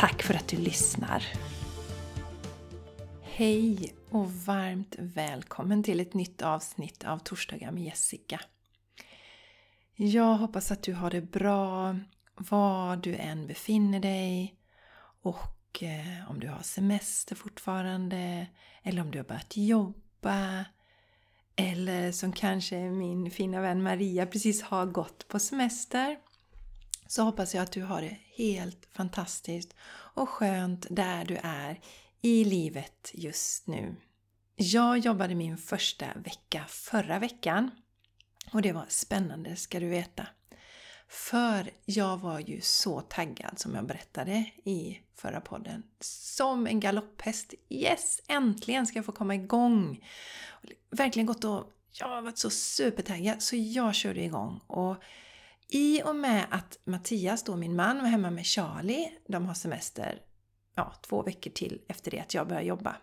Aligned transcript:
Tack 0.00 0.22
för 0.22 0.34
att 0.34 0.48
du 0.48 0.56
lyssnar! 0.56 1.24
Hej 3.22 3.94
och 4.10 4.32
varmt 4.32 4.96
välkommen 4.98 5.82
till 5.82 6.00
ett 6.00 6.14
nytt 6.14 6.42
avsnitt 6.42 7.04
av 7.04 7.18
Torsdagar 7.18 7.70
med 7.70 7.82
Jessica. 7.82 8.40
Jag 9.96 10.34
hoppas 10.34 10.70
att 10.70 10.82
du 10.82 10.94
har 10.94 11.10
det 11.10 11.20
bra 11.20 11.96
var 12.34 12.96
du 12.96 13.16
än 13.16 13.46
befinner 13.46 14.00
dig 14.00 14.54
och 15.22 15.82
eh, 15.82 16.30
om 16.30 16.40
du 16.40 16.48
har 16.48 16.62
semester 16.62 17.34
fortfarande 17.34 18.46
eller 18.82 19.02
om 19.02 19.10
du 19.10 19.18
har 19.18 19.24
börjat 19.24 19.56
jobba 19.56 20.64
eller 21.56 22.12
som 22.12 22.32
kanske 22.32 22.76
min 22.76 23.30
fina 23.30 23.60
vän 23.60 23.82
Maria 23.82 24.26
precis 24.26 24.62
har 24.62 24.86
gått 24.86 25.28
på 25.28 25.38
semester 25.38 26.16
så 27.10 27.22
hoppas 27.22 27.54
jag 27.54 27.62
att 27.62 27.72
du 27.72 27.82
har 27.82 28.02
det 28.02 28.16
helt 28.36 28.88
fantastiskt 28.92 29.74
och 29.90 30.28
skönt 30.28 30.86
där 30.90 31.24
du 31.24 31.38
är 31.42 31.80
i 32.20 32.44
livet 32.44 33.10
just 33.14 33.66
nu. 33.66 33.96
Jag 34.56 34.98
jobbade 34.98 35.34
min 35.34 35.58
första 35.58 36.06
vecka 36.24 36.64
förra 36.68 37.18
veckan 37.18 37.70
och 38.52 38.62
det 38.62 38.72
var 38.72 38.84
spännande 38.88 39.56
ska 39.56 39.80
du 39.80 39.88
veta. 39.88 40.26
För 41.08 41.70
jag 41.84 42.16
var 42.18 42.38
ju 42.38 42.60
så 42.60 43.00
taggad 43.00 43.58
som 43.58 43.74
jag 43.74 43.86
berättade 43.86 44.50
i 44.64 45.00
förra 45.14 45.40
podden. 45.40 45.82
Som 46.00 46.66
en 46.66 46.80
galopphäst. 46.80 47.54
Yes! 47.68 48.20
Äntligen 48.28 48.86
ska 48.86 48.98
jag 48.98 49.06
få 49.06 49.12
komma 49.12 49.34
igång! 49.34 50.06
Verkligen 50.90 51.26
gått 51.26 51.44
och 51.44 51.72
jag 51.92 52.08
har 52.08 52.22
varit 52.22 52.38
så 52.38 52.50
supertaggad 52.50 53.42
så 53.42 53.56
jag 53.56 53.94
körde 53.94 54.22
igång. 54.22 54.60
Och 54.66 54.96
i 55.70 56.02
och 56.02 56.16
med 56.16 56.46
att 56.50 56.78
Mattias, 56.84 57.42
då 57.42 57.56
min 57.56 57.76
man, 57.76 57.98
var 57.98 58.08
hemma 58.08 58.30
med 58.30 58.46
Charlie, 58.46 59.12
de 59.26 59.46
har 59.46 59.54
semester 59.54 60.22
ja, 60.74 60.94
två 61.02 61.22
veckor 61.22 61.50
till 61.50 61.80
efter 61.88 62.10
det 62.10 62.20
att 62.20 62.34
jag 62.34 62.48
börjar 62.48 62.62
jobba. 62.62 62.96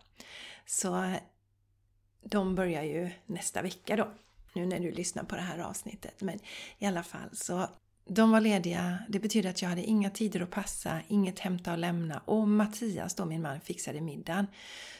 Så 0.65 1.13
de 2.23 2.55
börjar 2.55 2.83
ju 2.83 3.09
nästa 3.25 3.61
vecka 3.61 3.95
då, 3.95 4.11
nu 4.53 4.65
när 4.65 4.79
du 4.79 4.91
lyssnar 4.91 5.23
på 5.23 5.35
det 5.35 5.41
här 5.41 5.59
avsnittet. 5.59 6.21
Men 6.21 6.39
i 6.77 6.85
alla 6.85 7.03
fall 7.03 7.29
så 7.33 7.67
de 8.09 8.31
var 8.31 8.41
lediga, 8.41 8.97
det 9.09 9.19
betyder 9.19 9.49
att 9.49 9.61
jag 9.61 9.69
hade 9.69 9.83
inga 9.83 10.09
tider 10.09 10.41
att 10.41 10.51
passa, 10.51 10.99
inget 11.07 11.39
hämta 11.39 11.71
och 11.71 11.77
lämna 11.77 12.21
och 12.25 12.47
Mattias 12.47 13.15
då 13.15 13.25
min 13.25 13.41
man 13.41 13.61
fixade 13.61 14.01
middagen. 14.01 14.47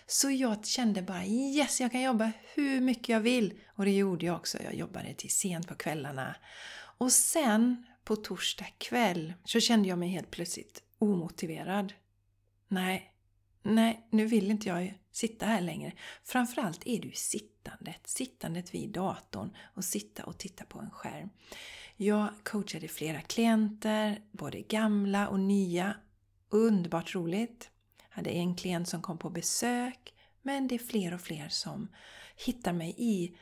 Så 0.08 0.30
jag 0.30 0.66
kände 0.66 1.02
bara 1.02 1.26
yes, 1.26 1.82
jag 1.82 1.92
kan 1.92 2.02
jobba 2.02 2.32
hur 2.54 2.82
mycket 2.82 3.10
jag 3.10 3.20
vill! 3.20 3.54
Och 3.76 3.86
det 3.86 3.92
gjorde 3.92 4.26
jag 4.26 4.36
också. 4.36 4.58
Jag 4.64 4.76
jobbade 4.76 5.14
till 5.14 5.30
sent 5.30 5.68
på 5.68 5.76
kvällarna. 5.76 6.36
Och 6.98 7.12
sen 7.12 7.86
på 8.04 8.16
torsdag 8.16 8.68
kväll 8.78 9.34
så 9.44 9.60
kände 9.60 9.90
jag 9.90 10.00
mig 10.00 10.10
helt 10.10 10.32
plötsligt 10.32 10.84
omotiverad. 11.00 11.94
Nej, 12.68 13.14
nej, 13.64 14.08
nu 14.10 14.26
vill 14.26 14.52
inte 14.52 14.70
jag 14.70 14.94
sitta 15.12 15.46
här 15.46 15.62
längre. 15.62 15.92
Framförallt 16.24 16.88
är 16.88 17.02
det 17.02 17.08
ju 17.08 17.14
sittandet, 17.14 18.08
sittandet 18.08 18.74
vid 18.74 18.90
datorn 18.90 19.56
och 19.76 19.84
sitta 19.84 20.24
och 20.24 20.38
titta 20.38 20.66
på 20.66 20.80
en 20.80 20.90
skärm. 20.90 21.30
Jag 21.96 22.30
coachade 22.44 22.88
flera 22.88 23.22
klienter, 23.22 24.22
både 24.32 24.62
gamla 24.62 25.28
och 25.28 25.40
nya. 25.40 25.96
Underbart 26.50 27.16
roligt. 27.16 27.70
Jag 28.10 28.16
hade 28.16 28.30
en 28.30 28.56
klient 28.56 28.90
som 28.90 29.02
kom 29.02 29.18
på 29.18 29.30
besök, 29.30 30.14
men 30.42 30.68
det 30.68 30.76
är 30.76 30.80
fler 30.80 31.14
och 31.14 31.22
fler 31.22 31.50
som 31.50 31.88
hittar 32.46 32.74
mig 32.74 32.96
i 32.98 33.38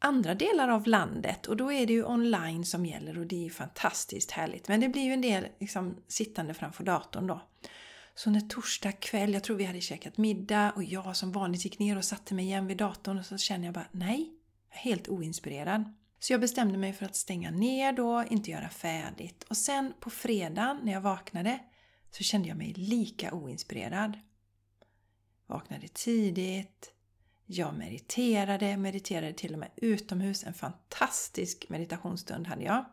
andra 0.00 0.34
delar 0.34 0.68
av 0.68 0.86
landet 0.86 1.46
och 1.46 1.56
då 1.56 1.72
är 1.72 1.86
det 1.86 1.92
ju 1.92 2.04
online 2.04 2.64
som 2.64 2.86
gäller 2.86 3.18
och 3.18 3.26
det 3.26 3.36
är 3.36 3.44
ju 3.44 3.50
fantastiskt 3.50 4.30
härligt. 4.30 4.68
Men 4.68 4.80
det 4.80 4.88
blir 4.88 5.02
ju 5.02 5.12
en 5.12 5.20
del 5.20 5.46
liksom, 5.58 5.96
sittande 6.08 6.54
framför 6.54 6.84
datorn 6.84 7.26
då. 7.26 7.40
Så 8.14 8.30
när 8.30 8.40
torsdag 8.40 8.92
kväll, 8.92 9.32
jag 9.32 9.44
tror 9.44 9.56
vi 9.56 9.64
hade 9.64 9.80
käkat 9.80 10.16
middag 10.16 10.72
och 10.76 10.84
jag 10.84 11.16
som 11.16 11.32
vanligt 11.32 11.64
gick 11.64 11.78
ner 11.78 11.96
och 11.96 12.04
satte 12.04 12.34
mig 12.34 12.44
igen 12.44 12.66
vid 12.66 12.76
datorn 12.76 13.18
och 13.18 13.26
så 13.26 13.38
känner 13.38 13.64
jag 13.64 13.74
bara 13.74 13.88
nej, 13.92 14.32
jag 14.68 14.78
är 14.78 14.82
helt 14.82 15.08
oinspirerad. 15.08 15.94
Så 16.18 16.32
jag 16.32 16.40
bestämde 16.40 16.78
mig 16.78 16.92
för 16.92 17.06
att 17.06 17.16
stänga 17.16 17.50
ner 17.50 17.92
då, 17.92 18.24
inte 18.30 18.50
göra 18.50 18.68
färdigt. 18.68 19.44
Och 19.48 19.56
sen 19.56 19.92
på 20.00 20.10
fredagen 20.10 20.80
när 20.82 20.92
jag 20.92 21.00
vaknade 21.00 21.58
så 22.10 22.22
kände 22.24 22.48
jag 22.48 22.56
mig 22.56 22.72
lika 22.72 23.34
oinspirerad. 23.34 24.18
Vaknade 25.46 25.88
tidigt, 25.88 26.92
jag 27.52 27.74
mediterade, 27.74 28.76
mediterade 28.76 29.32
till 29.32 29.52
och 29.52 29.58
med 29.58 29.70
utomhus. 29.76 30.44
En 30.44 30.54
fantastisk 30.54 31.66
meditationsstund 31.68 32.46
hade 32.46 32.64
jag. 32.64 32.84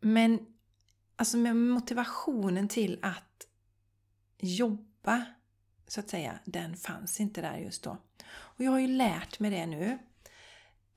Men 0.00 0.46
alltså 1.16 1.36
med 1.36 1.56
motivationen 1.56 2.68
till 2.68 2.98
att 3.02 3.46
jobba, 4.38 5.24
så 5.86 6.00
att 6.00 6.08
säga, 6.08 6.38
den 6.44 6.76
fanns 6.76 7.20
inte 7.20 7.40
där 7.40 7.56
just 7.56 7.82
då. 7.82 7.96
Och 8.30 8.64
jag 8.64 8.70
har 8.70 8.78
ju 8.78 8.88
lärt 8.88 9.40
mig 9.40 9.50
det 9.50 9.66
nu 9.66 9.98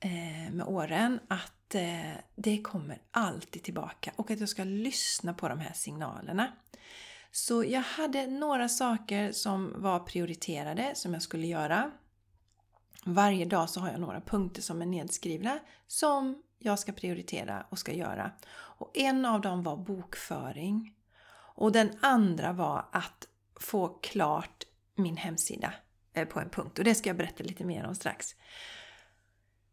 eh, 0.00 0.52
med 0.52 0.66
åren 0.66 1.20
att 1.28 1.74
eh, 1.74 2.12
det 2.34 2.62
kommer 2.62 3.02
alltid 3.10 3.62
tillbaka 3.62 4.12
och 4.16 4.30
att 4.30 4.40
jag 4.40 4.48
ska 4.48 4.64
lyssna 4.64 5.34
på 5.34 5.48
de 5.48 5.60
här 5.60 5.72
signalerna. 5.72 6.52
Så 7.30 7.64
jag 7.64 7.80
hade 7.80 8.26
några 8.26 8.68
saker 8.68 9.32
som 9.32 9.82
var 9.82 10.00
prioriterade 10.00 10.92
som 10.94 11.12
jag 11.12 11.22
skulle 11.22 11.46
göra. 11.46 11.92
Varje 13.04 13.44
dag 13.44 13.70
så 13.70 13.80
har 13.80 13.90
jag 13.90 14.00
några 14.00 14.20
punkter 14.20 14.62
som 14.62 14.82
är 14.82 14.86
nedskrivna 14.86 15.58
som 15.86 16.42
jag 16.58 16.78
ska 16.78 16.92
prioritera 16.92 17.66
och 17.68 17.78
ska 17.78 17.92
göra. 17.92 18.32
Och 18.52 18.90
en 18.94 19.24
av 19.24 19.40
dem 19.40 19.62
var 19.62 19.76
bokföring. 19.76 20.96
Och 21.54 21.72
den 21.72 21.90
andra 22.00 22.52
var 22.52 22.88
att 22.92 23.28
få 23.60 23.88
klart 23.88 24.64
min 24.94 25.16
hemsida 25.16 25.74
eh, 26.12 26.28
på 26.28 26.40
en 26.40 26.50
punkt. 26.50 26.78
Och 26.78 26.84
det 26.84 26.94
ska 26.94 27.08
jag 27.08 27.16
berätta 27.16 27.44
lite 27.44 27.64
mer 27.64 27.86
om 27.86 27.94
strax. 27.94 28.34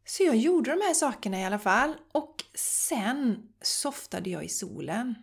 Så 0.05 0.23
jag 0.23 0.35
gjorde 0.35 0.71
de 0.71 0.81
här 0.81 0.93
sakerna 0.93 1.39
i 1.39 1.45
alla 1.45 1.59
fall. 1.59 1.93
Och 2.11 2.43
sen 2.53 3.49
softade 3.61 4.29
jag 4.29 4.45
i 4.45 4.49
solen. 4.49 5.15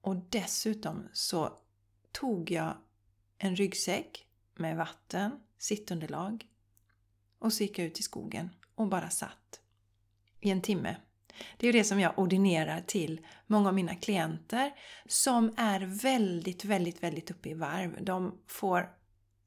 Och 0.00 0.16
dessutom 0.16 1.08
så 1.12 1.52
tog 2.12 2.50
jag 2.50 2.76
en 3.38 3.56
ryggsäck 3.56 4.26
med 4.54 4.76
vatten, 4.76 5.30
sittunderlag 5.58 6.46
och 7.44 7.52
så 7.52 7.62
gick 7.62 7.78
jag 7.78 7.86
ut 7.86 8.00
i 8.00 8.02
skogen 8.02 8.50
och 8.74 8.88
bara 8.88 9.10
satt. 9.10 9.60
I 10.40 10.50
en 10.50 10.62
timme. 10.62 10.96
Det 11.56 11.66
är 11.68 11.72
ju 11.72 11.78
det 11.78 11.84
som 11.84 12.00
jag 12.00 12.18
ordinerar 12.18 12.80
till 12.80 13.26
många 13.46 13.68
av 13.68 13.74
mina 13.74 13.94
klienter 13.94 14.72
som 15.06 15.54
är 15.56 15.80
väldigt, 15.80 16.64
väldigt, 16.64 17.02
väldigt 17.02 17.30
uppe 17.30 17.48
i 17.48 17.54
varv. 17.54 18.04
De 18.04 18.38
får 18.46 18.90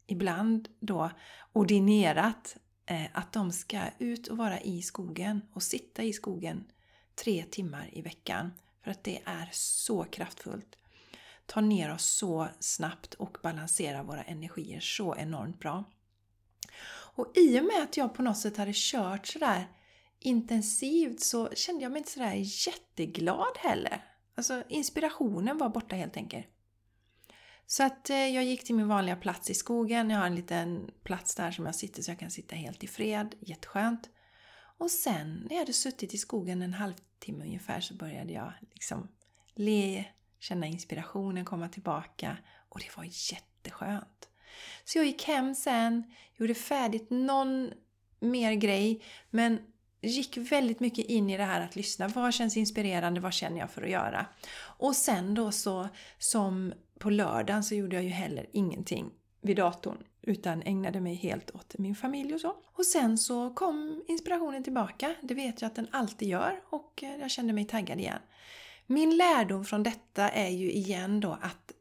ibland 0.07 0.69
då 0.79 1.11
ordinerat 1.53 2.57
eh, 2.85 3.05
att 3.13 3.33
de 3.33 3.51
ska 3.51 3.81
ut 3.99 4.27
och 4.27 4.37
vara 4.37 4.59
i 4.61 4.81
skogen 4.81 5.41
och 5.53 5.63
sitta 5.63 6.03
i 6.03 6.13
skogen 6.13 6.63
tre 7.15 7.43
timmar 7.43 7.89
i 7.93 8.01
veckan. 8.01 8.51
För 8.83 8.91
att 8.91 9.03
det 9.03 9.21
är 9.25 9.49
så 9.51 10.03
kraftfullt. 10.03 10.77
Tar 11.45 11.61
ner 11.61 11.93
oss 11.93 12.05
så 12.05 12.47
snabbt 12.59 13.13
och 13.13 13.37
balanserar 13.43 14.03
våra 14.03 14.23
energier 14.23 14.79
så 14.79 15.15
enormt 15.15 15.59
bra. 15.59 15.83
Och 17.17 17.31
i 17.35 17.59
och 17.59 17.65
med 17.65 17.83
att 17.83 17.97
jag 17.97 18.13
på 18.13 18.21
något 18.21 18.37
sätt 18.37 18.57
hade 18.57 18.71
kört 18.75 19.27
sådär 19.27 19.67
intensivt 20.19 21.19
så 21.19 21.49
kände 21.49 21.83
jag 21.83 21.91
mig 21.91 21.99
inte 21.99 22.11
sådär 22.11 22.33
jätteglad 22.67 23.57
heller. 23.57 24.05
Alltså 24.35 24.63
inspirationen 24.69 25.57
var 25.57 25.69
borta 25.69 25.95
helt 25.95 26.17
enkelt. 26.17 26.47
Så 27.65 27.83
att 27.83 28.09
eh, 28.09 28.27
jag 28.27 28.43
gick 28.43 28.63
till 28.63 28.75
min 28.75 28.87
vanliga 28.87 29.15
plats 29.15 29.49
i 29.49 29.53
skogen. 29.53 30.09
Jag 30.09 30.19
har 30.19 30.25
en 30.25 30.35
liten 30.35 30.91
plats 31.03 31.35
där 31.35 31.51
som 31.51 31.65
jag 31.65 31.75
sitter 31.75 32.01
så 32.01 32.11
jag 32.11 32.19
kan 32.19 32.31
sitta 32.31 32.55
helt 32.55 32.83
i 32.83 32.87
fred. 32.87 33.35
Jätteskönt. 33.39 34.09
Och 34.77 34.91
sen 34.91 35.45
när 35.49 35.55
jag 35.55 35.59
hade 35.59 35.73
suttit 35.73 36.13
i 36.13 36.17
skogen 36.17 36.61
en 36.61 36.73
halvtimme 36.73 37.45
ungefär 37.45 37.81
så 37.81 37.93
började 37.93 38.33
jag 38.33 38.53
liksom 38.73 39.07
le, 39.55 40.05
känna 40.39 40.67
inspirationen 40.67 41.45
komma 41.45 41.69
tillbaka 41.69 42.37
och 42.69 42.79
det 42.79 42.97
var 42.97 43.03
jätteskönt. 43.03 44.29
Så 44.85 44.97
jag 44.97 45.05
gick 45.05 45.23
hem 45.23 45.55
sen, 45.55 46.03
gjorde 46.37 46.53
färdigt 46.53 47.09
någon 47.09 47.71
mer 48.19 48.53
grej, 48.53 49.03
men 49.29 49.59
gick 50.01 50.37
väldigt 50.37 50.79
mycket 50.79 51.05
in 51.05 51.29
i 51.29 51.37
det 51.37 51.43
här 51.43 51.61
att 51.61 51.75
lyssna. 51.75 52.07
Vad 52.07 52.33
känns 52.33 52.57
inspirerande? 52.57 53.19
Vad 53.19 53.33
känner 53.33 53.59
jag 53.59 53.71
för 53.71 53.81
att 53.81 53.89
göra? 53.89 54.25
Och 54.59 54.95
sen 54.95 55.33
då 55.33 55.51
så 55.51 55.89
som 56.17 56.73
på 56.99 57.09
lördagen 57.09 57.63
så 57.63 57.75
gjorde 57.75 57.95
jag 57.95 58.03
ju 58.03 58.09
heller 58.09 58.45
ingenting 58.51 59.11
vid 59.41 59.57
datorn 59.57 59.97
utan 60.21 60.61
ägnade 60.61 61.01
mig 61.01 61.15
helt 61.15 61.51
åt 61.51 61.77
min 61.77 61.95
familj 61.95 62.33
och 62.33 62.41
så. 62.41 62.55
Och 62.73 62.85
sen 62.85 63.17
så 63.17 63.49
kom 63.53 64.03
inspirationen 64.07 64.63
tillbaka. 64.63 65.15
Det 65.21 65.33
vet 65.33 65.61
jag 65.61 65.69
att 65.69 65.75
den 65.75 65.87
alltid 65.91 66.27
gör 66.27 66.61
och 66.69 67.03
jag 67.19 67.31
kände 67.31 67.53
mig 67.53 67.65
taggad 67.65 67.99
igen. 67.99 68.19
Min 68.87 69.17
lärdom 69.17 69.65
från 69.65 69.83
detta 69.83 70.29
är 70.29 70.49
ju 70.49 70.71
igen 70.71 71.19
då 71.19 71.37
att 71.41 71.71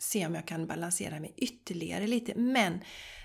se 0.00 0.26
om 0.26 0.34
jag 0.34 0.46
kan 0.46 0.66
balansera 0.66 1.20
mig 1.20 1.34
ytterligare 1.36 2.06
lite. 2.06 2.34
Men 2.34 2.80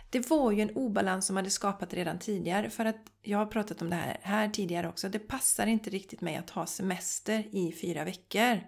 det 0.10 0.30
var 0.30 0.52
ju 0.52 0.62
en 0.62 0.76
obalans 0.76 1.26
som 1.26 1.36
hade 1.36 1.50
skapat 1.50 1.94
redan 1.94 2.20
tidigare 2.20 2.70
för 2.70 2.86
att 2.86 3.12
jag 3.22 3.38
har 3.38 3.46
pratat 3.46 3.82
om 3.82 3.90
det 3.90 3.96
här, 3.96 4.18
här 4.22 4.50
tidigare 4.50 4.88
också. 4.88 5.10
Det 5.10 5.20
passar 5.20 5.68
inte 5.68 5.90
riktigt 5.90 6.22
mig 6.22 6.36
att 6.36 6.50
ha 6.50 6.66
semester 6.66 7.44
i 7.52 7.72
fyra 7.82 8.04
veckor. 8.04 8.62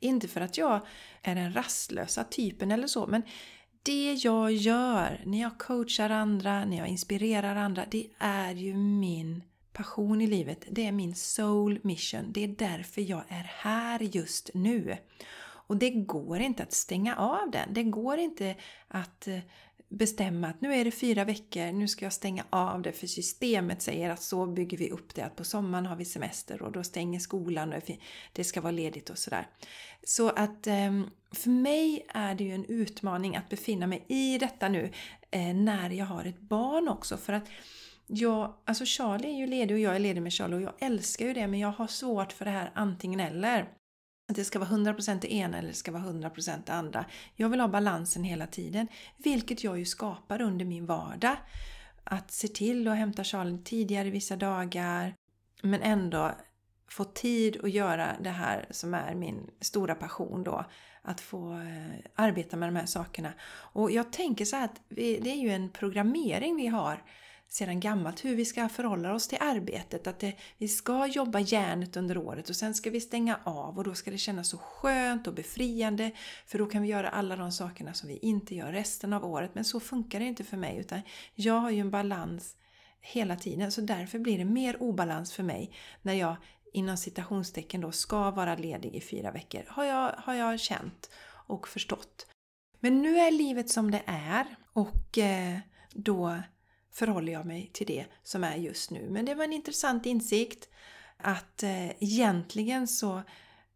Inte 0.00 0.28
för 0.28 0.40
att 0.40 0.58
jag 0.58 0.86
är 1.22 1.34
den 1.34 1.52
rastlösa 1.52 2.24
typen 2.24 2.70
eller 2.70 2.86
så 2.86 3.06
men 3.06 3.22
det 3.82 4.12
jag 4.12 4.52
gör 4.52 5.22
när 5.26 5.40
jag 5.40 5.58
coachar 5.58 6.10
andra, 6.10 6.64
när 6.64 6.76
jag 6.76 6.88
inspirerar 6.88 7.56
andra, 7.56 7.84
det 7.90 8.06
är 8.18 8.54
ju 8.54 8.74
min 8.76 9.42
passion 9.72 10.20
i 10.20 10.26
livet. 10.26 10.64
Det 10.70 10.86
är 10.86 10.92
min 10.92 11.14
soul 11.14 11.80
mission. 11.82 12.32
Det 12.32 12.44
är 12.44 12.48
därför 12.48 13.00
jag 13.00 13.22
är 13.28 13.50
här 13.54 14.00
just 14.00 14.50
nu. 14.54 14.96
Och 15.70 15.76
det 15.76 15.90
går 15.90 16.40
inte 16.40 16.62
att 16.62 16.72
stänga 16.72 17.16
av 17.16 17.50
den. 17.50 17.74
Det 17.74 17.82
går 17.82 18.18
inte 18.18 18.56
att 18.88 19.28
eh, 19.28 19.38
bestämma 19.88 20.48
att 20.48 20.60
nu 20.60 20.74
är 20.74 20.84
det 20.84 20.90
fyra 20.90 21.24
veckor, 21.24 21.72
nu 21.72 21.88
ska 21.88 22.04
jag 22.04 22.12
stänga 22.12 22.44
av 22.50 22.82
det 22.82 22.92
för 22.92 23.06
systemet 23.06 23.82
säger 23.82 24.10
att 24.10 24.22
så 24.22 24.46
bygger 24.46 24.78
vi 24.78 24.90
upp 24.90 25.14
det, 25.14 25.22
att 25.22 25.36
på 25.36 25.44
sommaren 25.44 25.86
har 25.86 25.96
vi 25.96 26.04
semester 26.04 26.62
och 26.62 26.72
då 26.72 26.82
stänger 26.82 27.18
skolan 27.18 27.72
och 27.72 27.82
det 28.32 28.44
ska 28.44 28.60
vara 28.60 28.70
ledigt 28.70 29.10
och 29.10 29.18
sådär. 29.18 29.46
Så 30.04 30.28
att 30.28 30.66
ehm, 30.66 31.10
för 31.32 31.50
mig 31.50 32.06
är 32.14 32.34
det 32.34 32.44
ju 32.44 32.54
en 32.54 32.64
utmaning 32.64 33.36
att 33.36 33.48
befinna 33.48 33.86
mig 33.86 34.04
i 34.08 34.38
detta 34.38 34.68
nu 34.68 34.92
eh, 35.30 35.54
när 35.54 35.90
jag 35.90 36.06
har 36.06 36.24
ett 36.24 36.40
barn 36.40 36.88
också 36.88 37.16
för 37.16 37.32
att 37.32 37.48
jag, 38.06 38.54
alltså 38.64 38.84
Charlie 38.86 39.28
är 39.28 39.38
ju 39.38 39.46
ledig 39.46 39.74
och 39.74 39.80
jag 39.80 39.94
är 39.94 39.98
ledig 39.98 40.22
med 40.22 40.32
Charlie 40.32 40.56
och 40.56 40.62
jag 40.62 40.74
älskar 40.78 41.26
ju 41.26 41.32
det 41.32 41.46
men 41.46 41.60
jag 41.60 41.72
har 41.72 41.86
svårt 41.86 42.32
för 42.32 42.44
det 42.44 42.50
här 42.50 42.70
antingen 42.74 43.20
eller. 43.20 43.79
Att 44.30 44.36
det 44.36 44.44
ska 44.44 44.58
vara 44.58 44.70
100% 44.70 45.18
det 45.20 45.32
ena 45.32 45.58
eller 45.58 45.68
det 45.68 45.74
ska 45.74 45.92
vara 45.92 46.02
100% 46.02 46.62
det 46.66 46.72
andra. 46.72 47.04
Jag 47.36 47.48
vill 47.48 47.60
ha 47.60 47.68
balansen 47.68 48.24
hela 48.24 48.46
tiden. 48.46 48.88
Vilket 49.16 49.64
jag 49.64 49.78
ju 49.78 49.84
skapar 49.84 50.40
under 50.40 50.64
min 50.64 50.86
vardag. 50.86 51.36
Att 52.04 52.30
se 52.30 52.48
till 52.48 52.88
att 52.88 52.96
hämta 52.96 53.24
Charlie 53.24 53.58
tidigare 53.64 54.10
vissa 54.10 54.36
dagar. 54.36 55.14
Men 55.62 55.82
ändå 55.82 56.32
få 56.88 57.04
tid 57.04 57.64
att 57.64 57.70
göra 57.70 58.16
det 58.20 58.30
här 58.30 58.66
som 58.70 58.94
är 58.94 59.14
min 59.14 59.50
stora 59.60 59.94
passion 59.94 60.44
då. 60.44 60.64
Att 61.02 61.20
få 61.20 61.52
eh, 61.52 62.10
arbeta 62.14 62.56
med 62.56 62.68
de 62.68 62.76
här 62.76 62.86
sakerna. 62.86 63.32
Och 63.50 63.90
jag 63.90 64.12
tänker 64.12 64.44
så 64.44 64.56
här 64.56 64.64
att 64.64 64.80
det 64.88 65.30
är 65.30 65.42
ju 65.42 65.50
en 65.50 65.70
programmering 65.70 66.56
vi 66.56 66.66
har 66.66 67.02
sedan 67.52 67.80
gammalt 67.80 68.24
hur 68.24 68.36
vi 68.36 68.44
ska 68.44 68.68
förhålla 68.68 69.14
oss 69.14 69.28
till 69.28 69.38
arbetet. 69.40 70.06
Att 70.06 70.18
det, 70.18 70.34
vi 70.58 70.68
ska 70.68 71.06
jobba 71.06 71.40
järnet 71.40 71.96
under 71.96 72.18
året 72.18 72.48
och 72.48 72.56
sen 72.56 72.74
ska 72.74 72.90
vi 72.90 73.00
stänga 73.00 73.38
av 73.44 73.78
och 73.78 73.84
då 73.84 73.94
ska 73.94 74.10
det 74.10 74.18
kännas 74.18 74.48
så 74.48 74.58
skönt 74.58 75.26
och 75.26 75.34
befriande 75.34 76.10
för 76.46 76.58
då 76.58 76.66
kan 76.66 76.82
vi 76.82 76.88
göra 76.88 77.08
alla 77.08 77.36
de 77.36 77.52
sakerna 77.52 77.94
som 77.94 78.08
vi 78.08 78.16
inte 78.16 78.54
gör 78.54 78.72
resten 78.72 79.12
av 79.12 79.24
året. 79.24 79.54
Men 79.54 79.64
så 79.64 79.80
funkar 79.80 80.20
det 80.20 80.26
inte 80.26 80.44
för 80.44 80.56
mig 80.56 80.76
utan 80.78 81.00
jag 81.34 81.54
har 81.54 81.70
ju 81.70 81.80
en 81.80 81.90
balans 81.90 82.56
hela 83.00 83.36
tiden 83.36 83.72
så 83.72 83.80
därför 83.80 84.18
blir 84.18 84.38
det 84.38 84.44
mer 84.44 84.82
obalans 84.82 85.32
för 85.32 85.42
mig 85.42 85.72
när 86.02 86.14
jag 86.14 86.36
inom 86.72 86.96
citationstecken 86.96 87.80
då 87.80 87.92
ska 87.92 88.30
vara 88.30 88.56
ledig 88.56 88.94
i 88.94 89.00
fyra 89.00 89.30
veckor. 89.30 89.62
Har 89.68 89.84
jag, 89.84 90.12
har 90.18 90.34
jag 90.34 90.60
känt 90.60 91.10
och 91.46 91.68
förstått. 91.68 92.26
Men 92.80 93.02
nu 93.02 93.18
är 93.18 93.30
livet 93.30 93.70
som 93.70 93.90
det 93.90 94.02
är 94.06 94.46
och 94.72 95.18
eh, 95.18 95.58
då 95.92 96.38
förhåller 96.92 97.32
jag 97.32 97.46
mig 97.46 97.70
till 97.72 97.86
det 97.86 98.06
som 98.22 98.44
är 98.44 98.56
just 98.56 98.90
nu. 98.90 99.10
Men 99.10 99.24
det 99.24 99.34
var 99.34 99.44
en 99.44 99.52
intressant 99.52 100.06
insikt 100.06 100.68
att 101.16 101.62
eh, 101.62 101.90
egentligen 102.02 102.88
så 102.88 103.22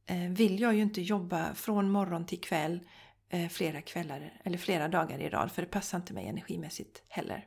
eh, 0.06 0.30
vill 0.30 0.60
jag 0.60 0.74
ju 0.74 0.82
inte 0.82 1.00
jobba 1.00 1.54
från 1.54 1.90
morgon 1.90 2.26
till 2.26 2.40
kväll 2.40 2.80
eh, 3.28 3.48
flera 3.48 3.82
kvällar 3.82 4.40
eller 4.44 4.58
flera 4.58 4.88
dagar 4.88 5.18
i 5.18 5.28
rad 5.28 5.52
för 5.52 5.62
det 5.62 5.68
passar 5.68 5.98
inte 5.98 6.12
mig 6.12 6.26
energimässigt 6.26 7.02
heller. 7.08 7.46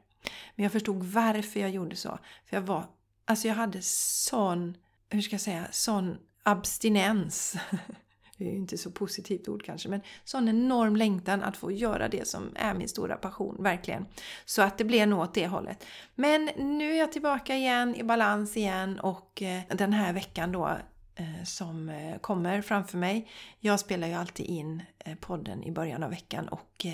Men 0.55 0.63
jag 0.63 0.71
förstod 0.71 1.03
varför 1.03 1.59
jag 1.59 1.69
gjorde 1.69 1.95
så. 1.95 2.19
För 2.45 2.57
jag 2.57 2.61
var, 2.61 2.85
alltså 3.25 3.47
jag 3.47 3.55
hade 3.55 3.81
sån, 3.81 4.77
hur 5.09 5.21
ska 5.21 5.33
jag 5.33 5.41
säga, 5.41 5.67
sån 5.71 6.17
abstinens 6.43 7.55
det 8.37 8.45
är 8.45 8.51
ju 8.51 8.57
inte 8.57 8.77
så 8.77 8.91
positivt 8.91 9.47
ord 9.47 9.63
kanske, 9.63 9.89
men 9.89 10.01
sån 10.23 10.49
enorm 10.49 10.95
längtan 10.95 11.43
att 11.43 11.57
få 11.57 11.71
göra 11.71 12.07
det 12.07 12.27
som 12.27 12.49
är 12.55 12.73
min 12.73 12.87
stora 12.87 13.15
passion, 13.15 13.55
verkligen. 13.59 14.05
Så 14.45 14.61
att 14.61 14.77
det 14.77 14.83
blev 14.83 15.07
nog 15.07 15.19
åt 15.19 15.33
det 15.33 15.47
hållet. 15.47 15.85
Men 16.15 16.49
nu 16.57 16.93
är 16.93 16.99
jag 16.99 17.11
tillbaka 17.11 17.55
igen 17.55 17.95
i 17.95 18.03
balans 18.03 18.57
igen 18.57 18.99
och 18.99 19.41
eh, 19.41 19.61
den 19.69 19.93
här 19.93 20.13
veckan 20.13 20.51
då 20.51 20.77
eh, 21.15 21.43
som 21.45 21.89
eh, 21.89 22.17
kommer 22.17 22.61
framför 22.61 22.97
mig. 22.97 23.27
Jag 23.59 23.79
spelar 23.79 24.07
ju 24.07 24.13
alltid 24.13 24.45
in 24.45 24.83
podden 25.19 25.63
i 25.63 25.71
början 25.71 26.03
av 26.03 26.09
veckan 26.09 26.47
och 26.47 26.85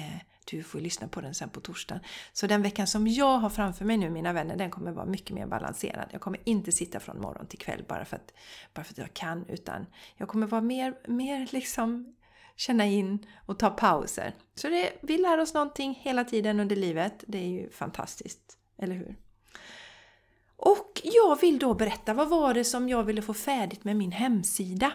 du 0.45 0.63
får 0.63 0.79
lyssna 0.79 1.07
på 1.07 1.21
den 1.21 1.33
sen 1.33 1.49
på 1.49 1.59
torsdagen. 1.59 2.03
Så 2.33 2.47
den 2.47 2.61
veckan 2.61 2.87
som 2.87 3.07
jag 3.07 3.37
har 3.37 3.49
framför 3.49 3.85
mig 3.85 3.97
nu 3.97 4.09
mina 4.09 4.33
vänner, 4.33 4.57
den 4.57 4.71
kommer 4.71 4.91
vara 4.91 5.05
mycket 5.05 5.35
mer 5.35 5.47
balanserad. 5.47 6.09
Jag 6.11 6.21
kommer 6.21 6.39
inte 6.43 6.71
sitta 6.71 6.99
från 6.99 7.21
morgon 7.21 7.47
till 7.47 7.59
kväll 7.59 7.85
bara 7.87 8.05
för 8.05 8.15
att, 8.15 8.33
bara 8.73 8.83
för 8.83 8.93
att 8.93 8.97
jag 8.97 9.13
kan 9.13 9.45
utan 9.47 9.85
jag 10.17 10.27
kommer 10.27 10.47
vara 10.47 10.61
mer, 10.61 10.95
mer 11.07 11.47
liksom 11.51 12.15
känna 12.55 12.85
in 12.85 13.25
och 13.45 13.59
ta 13.59 13.69
pauser. 13.69 14.35
Så 14.55 14.67
det, 14.67 14.93
vi 15.01 15.17
lär 15.17 15.37
oss 15.37 15.53
någonting 15.53 15.99
hela 16.01 16.23
tiden 16.23 16.59
under 16.59 16.75
livet. 16.75 17.23
Det 17.27 17.37
är 17.37 17.49
ju 17.49 17.69
fantastiskt, 17.69 18.57
eller 18.77 18.95
hur? 18.95 19.15
Och 20.55 21.01
jag 21.03 21.41
vill 21.41 21.59
då 21.59 21.73
berätta, 21.73 22.13
vad 22.13 22.29
var 22.29 22.53
det 22.53 22.63
som 22.63 22.89
jag 22.89 23.03
ville 23.03 23.21
få 23.21 23.33
färdigt 23.33 23.83
med 23.83 23.95
min 23.95 24.11
hemsida? 24.11 24.91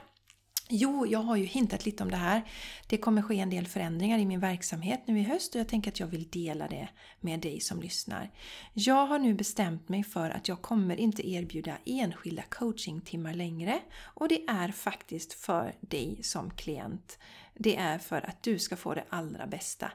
Jo, 0.71 1.07
jag 1.07 1.19
har 1.19 1.37
ju 1.37 1.45
hintat 1.45 1.87
lite 1.87 2.03
om 2.03 2.11
det 2.11 2.17
här. 2.17 2.43
Det 2.87 2.97
kommer 2.97 3.23
ske 3.23 3.41
en 3.41 3.51
del 3.51 3.67
förändringar 3.67 4.19
i 4.19 4.27
min 4.27 4.41
verksamhet 4.41 5.01
nu 5.07 5.21
i 5.21 5.23
höst 5.23 5.55
och 5.55 5.61
jag 5.61 5.69
tänker 5.69 5.91
att 5.91 6.01
jag 6.01 6.07
vill 6.07 6.29
dela 6.29 6.69
det 6.69 6.89
med 7.21 7.41
dig 7.41 7.61
som 7.61 7.81
lyssnar. 7.81 8.31
Jag 8.73 9.07
har 9.07 9.19
nu 9.19 9.35
bestämt 9.35 9.89
mig 9.89 10.05
för 10.05 10.31
att 10.31 10.49
jag 10.49 10.63
kommer 10.63 10.97
inte 10.97 11.31
erbjuda 11.31 11.77
enskilda 11.85 12.43
coachingtimmar 12.43 13.35
längre 13.35 13.81
och 14.03 14.29
det 14.29 14.45
är 14.49 14.73
faktiskt 14.73 15.33
för 15.33 15.75
dig 15.81 16.21
som 16.23 16.51
klient. 16.51 17.19
Det 17.55 17.77
är 17.77 17.99
för 17.99 18.29
att 18.29 18.43
du 18.43 18.59
ska 18.59 18.77
få 18.77 18.95
det 18.95 19.05
allra 19.09 19.47
bästa. 19.47 19.93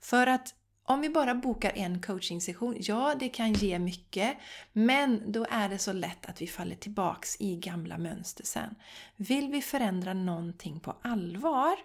För 0.00 0.26
att 0.26 0.54
om 0.86 1.00
vi 1.00 1.08
bara 1.08 1.34
bokar 1.34 1.72
en 1.74 2.02
coachingsession, 2.02 2.76
ja 2.80 3.14
det 3.20 3.28
kan 3.28 3.52
ge 3.52 3.78
mycket, 3.78 4.36
men 4.72 5.32
då 5.32 5.46
är 5.50 5.68
det 5.68 5.78
så 5.78 5.92
lätt 5.92 6.26
att 6.26 6.42
vi 6.42 6.46
faller 6.46 6.76
tillbaks 6.76 7.36
i 7.40 7.56
gamla 7.56 7.98
mönster 7.98 8.44
sen. 8.44 8.74
Vill 9.16 9.48
vi 9.48 9.62
förändra 9.62 10.14
någonting 10.14 10.80
på 10.80 10.96
allvar, 11.02 11.76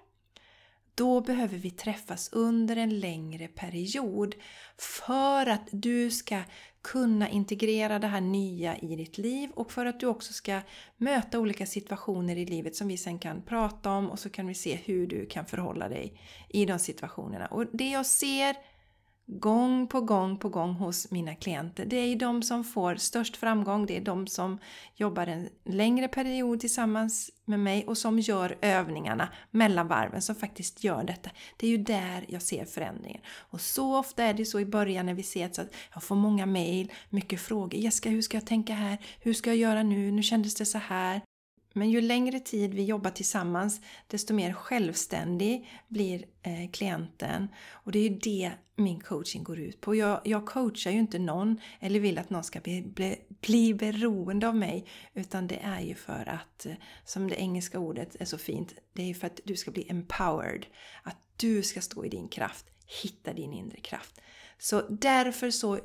då 0.95 1.21
behöver 1.21 1.57
vi 1.57 1.71
träffas 1.71 2.29
under 2.33 2.75
en 2.75 2.99
längre 2.99 3.47
period 3.47 4.35
för 4.77 5.45
att 5.45 5.67
du 5.71 6.11
ska 6.11 6.41
kunna 6.81 7.29
integrera 7.29 7.99
det 7.99 8.07
här 8.07 8.21
nya 8.21 8.77
i 8.77 8.95
ditt 8.95 9.17
liv 9.17 9.49
och 9.53 9.71
för 9.71 9.85
att 9.85 9.99
du 9.99 10.05
också 10.05 10.33
ska 10.33 10.61
möta 10.97 11.39
olika 11.39 11.65
situationer 11.65 12.35
i 12.35 12.45
livet 12.45 12.75
som 12.75 12.87
vi 12.87 12.97
sen 12.97 13.19
kan 13.19 13.41
prata 13.41 13.91
om 13.91 14.11
och 14.11 14.19
så 14.19 14.29
kan 14.29 14.47
vi 14.47 14.53
se 14.53 14.75
hur 14.75 15.07
du 15.07 15.25
kan 15.25 15.45
förhålla 15.45 15.89
dig 15.89 16.21
i 16.49 16.65
de 16.65 16.79
situationerna. 16.79 17.45
Och 17.45 17.65
det 17.71 17.89
jag 17.89 18.05
ser 18.05 18.55
gång 19.31 19.87
på 19.87 20.01
gång 20.01 20.37
på 20.37 20.49
gång 20.49 20.73
hos 20.73 21.11
mina 21.11 21.35
klienter. 21.35 21.85
Det 21.85 21.95
är 21.95 22.15
de 22.15 22.43
som 22.43 22.63
får 22.63 22.95
störst 22.95 23.37
framgång, 23.37 23.85
det 23.85 23.97
är 23.97 24.01
de 24.01 24.27
som 24.27 24.57
jobbar 24.95 25.27
en 25.27 25.49
längre 25.65 26.07
period 26.07 26.59
tillsammans 26.59 27.31
med 27.45 27.59
mig 27.59 27.85
och 27.87 27.97
som 27.97 28.19
gör 28.19 28.57
övningarna 28.61 29.29
mellan 29.51 29.87
varven, 29.87 30.21
som 30.21 30.35
faktiskt 30.35 30.83
gör 30.83 31.03
detta. 31.03 31.29
Det 31.57 31.67
är 31.67 31.71
ju 31.71 31.77
där 31.77 32.25
jag 32.27 32.41
ser 32.41 32.65
förändringen. 32.65 33.21
Och 33.37 33.61
så 33.61 33.97
ofta 33.97 34.23
är 34.23 34.33
det 34.33 34.45
så 34.45 34.59
i 34.59 34.65
början 34.65 35.05
när 35.05 35.13
vi 35.13 35.23
ser 35.23 35.45
att 35.45 35.59
jag 35.93 36.03
får 36.03 36.15
många 36.15 36.45
mail, 36.45 36.91
mycket 37.09 37.41
frågor. 37.41 37.79
Jessica, 37.79 38.09
hur 38.09 38.21
ska 38.21 38.37
jag 38.37 38.45
tänka 38.45 38.73
här? 38.73 38.97
Hur 39.19 39.33
ska 39.33 39.49
jag 39.49 39.57
göra 39.57 39.83
nu? 39.83 40.11
Nu 40.11 40.23
kändes 40.23 40.55
det 40.55 40.65
så 40.65 40.77
här. 40.77 41.21
Men 41.79 41.89
ju 41.89 42.01
längre 42.01 42.39
tid 42.39 42.73
vi 42.73 42.83
jobbar 42.83 43.11
tillsammans 43.11 43.81
desto 44.07 44.33
mer 44.33 44.53
självständig 44.53 45.69
blir 45.87 46.25
eh, 46.41 46.71
klienten. 46.71 47.47
Och 47.71 47.91
det 47.91 47.99
är 47.99 48.03
ju 48.03 48.19
det 48.19 48.51
min 48.75 48.99
coaching 48.99 49.43
går 49.43 49.59
ut 49.59 49.81
på. 49.81 49.95
Jag, 49.95 50.21
jag 50.23 50.45
coachar 50.45 50.91
ju 50.91 50.99
inte 50.99 51.19
någon 51.19 51.59
eller 51.79 51.99
vill 51.99 52.17
att 52.17 52.29
någon 52.29 52.43
ska 52.43 52.59
bli, 52.59 52.81
bli, 52.81 53.15
bli 53.41 53.73
beroende 53.73 54.47
av 54.47 54.55
mig. 54.55 54.85
Utan 55.13 55.47
det 55.47 55.59
är 55.63 55.81
ju 55.81 55.95
för 55.95 56.29
att, 56.29 56.65
eh, 56.65 56.73
som 57.05 57.29
det 57.29 57.35
engelska 57.35 57.79
ordet 57.79 58.15
är 58.19 58.25
så 58.25 58.37
fint, 58.37 58.73
det 58.93 59.01
är 59.01 59.07
ju 59.07 59.13
för 59.13 59.27
att 59.27 59.39
du 59.43 59.55
ska 59.55 59.71
bli 59.71 59.89
empowered. 59.89 60.65
Att 61.03 61.17
du 61.37 61.63
ska 61.63 61.81
stå 61.81 62.05
i 62.05 62.09
din 62.09 62.27
kraft, 62.27 62.65
hitta 63.03 63.33
din 63.33 63.53
inre 63.53 63.79
kraft. 63.79 64.21
Så 64.57 64.81
därför 64.89 65.51
så 65.51 65.79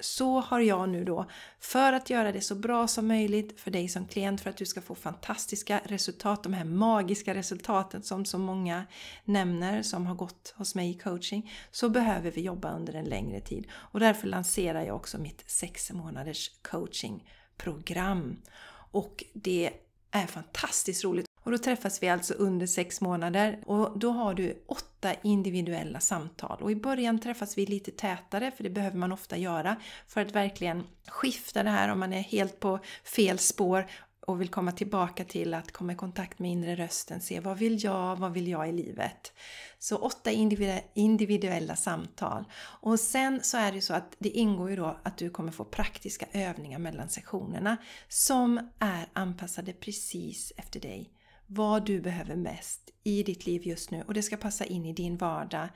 så 0.00 0.40
har 0.40 0.60
jag 0.60 0.88
nu 0.88 1.04
då, 1.04 1.26
för 1.60 1.92
att 1.92 2.10
göra 2.10 2.32
det 2.32 2.40
så 2.40 2.54
bra 2.54 2.88
som 2.88 3.06
möjligt 3.06 3.60
för 3.60 3.70
dig 3.70 3.88
som 3.88 4.06
klient, 4.06 4.40
för 4.40 4.50
att 4.50 4.56
du 4.56 4.66
ska 4.66 4.80
få 4.80 4.94
fantastiska 4.94 5.80
resultat, 5.84 6.42
de 6.42 6.52
här 6.52 6.64
magiska 6.64 7.34
resultaten 7.34 8.02
som 8.02 8.24
så 8.24 8.38
många 8.38 8.84
nämner 9.24 9.82
som 9.82 10.06
har 10.06 10.14
gått 10.14 10.54
hos 10.56 10.74
mig 10.74 10.90
i 10.90 10.94
coaching, 10.94 11.52
så 11.70 11.88
behöver 11.88 12.30
vi 12.30 12.40
jobba 12.40 12.76
under 12.76 12.94
en 12.94 13.04
längre 13.04 13.40
tid. 13.40 13.66
Och 13.72 14.00
därför 14.00 14.26
lanserar 14.26 14.84
jag 14.84 14.96
också 14.96 15.18
mitt 15.18 15.50
sex 15.50 15.92
månaders 15.92 16.50
coachingprogram. 16.62 18.42
Och 18.90 19.24
det 19.32 19.70
är 20.10 20.26
fantastiskt 20.26 21.04
roligt. 21.04 21.26
Och 21.46 21.52
då 21.52 21.58
träffas 21.58 22.02
vi 22.02 22.08
alltså 22.08 22.34
under 22.34 22.66
sex 22.66 23.00
månader 23.00 23.58
och 23.66 23.98
då 23.98 24.10
har 24.10 24.34
du 24.34 24.64
åtta 24.66 25.14
individuella 25.22 26.00
samtal. 26.00 26.58
Och 26.62 26.70
i 26.70 26.76
början 26.76 27.18
träffas 27.18 27.58
vi 27.58 27.66
lite 27.66 27.90
tätare, 27.90 28.50
för 28.50 28.64
det 28.64 28.70
behöver 28.70 28.96
man 28.96 29.12
ofta 29.12 29.36
göra 29.36 29.76
för 30.08 30.20
att 30.20 30.32
verkligen 30.32 30.82
skifta 31.08 31.62
det 31.62 31.70
här 31.70 31.88
om 31.88 32.00
man 32.00 32.12
är 32.12 32.20
helt 32.20 32.60
på 32.60 32.78
fel 33.04 33.38
spår 33.38 33.86
och 34.26 34.40
vill 34.40 34.48
komma 34.48 34.72
tillbaka 34.72 35.24
till 35.24 35.54
att 35.54 35.72
komma 35.72 35.92
i 35.92 35.96
kontakt 35.96 36.38
med 36.38 36.50
inre 36.50 36.76
rösten, 36.76 37.20
se 37.20 37.40
vad 37.40 37.58
vill 37.58 37.84
jag, 37.84 38.16
vad 38.16 38.32
vill 38.32 38.48
jag 38.48 38.68
i 38.68 38.72
livet? 38.72 39.32
Så 39.78 39.96
åtta 39.96 40.30
individuella 40.94 41.76
samtal. 41.76 42.44
Och 42.80 43.00
sen 43.00 43.40
så 43.42 43.56
är 43.56 43.72
det 43.72 43.80
så 43.80 43.94
att 43.94 44.16
det 44.18 44.30
ingår 44.30 44.70
ju 44.70 44.76
då 44.76 44.96
att 45.02 45.18
du 45.18 45.30
kommer 45.30 45.52
få 45.52 45.64
praktiska 45.64 46.26
övningar 46.32 46.78
mellan 46.78 47.08
sektionerna 47.08 47.76
som 48.08 48.70
är 48.78 49.06
anpassade 49.12 49.72
precis 49.72 50.52
efter 50.56 50.80
dig 50.80 51.12
vad 51.46 51.86
du 51.86 52.00
behöver 52.00 52.36
mest 52.36 52.90
i 53.04 53.22
ditt 53.22 53.46
liv 53.46 53.66
just 53.66 53.90
nu 53.90 54.02
och 54.06 54.14
det 54.14 54.22
ska 54.22 54.36
passa 54.36 54.64
in 54.64 54.86
i 54.86 54.92
din 54.92 55.16
vardag. 55.16 55.68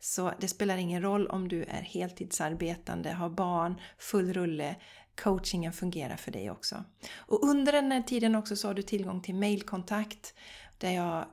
Så 0.00 0.32
det 0.40 0.48
spelar 0.48 0.76
ingen 0.76 1.02
roll 1.02 1.26
om 1.26 1.48
du 1.48 1.62
är 1.62 1.82
heltidsarbetande, 1.82 3.12
har 3.12 3.30
barn, 3.30 3.80
full 3.98 4.32
rulle. 4.32 4.76
Coachingen 5.22 5.72
fungerar 5.72 6.16
för 6.16 6.32
dig 6.32 6.50
också. 6.50 6.84
Och 7.16 7.44
under 7.44 7.72
den 7.72 7.92
här 7.92 8.02
tiden 8.02 8.34
också 8.34 8.56
så 8.56 8.68
har 8.68 8.74
du 8.74 8.82
tillgång 8.82 9.22
till 9.22 9.34
mailkontakt 9.34 10.34
där 10.78 10.90
jag 10.90 11.26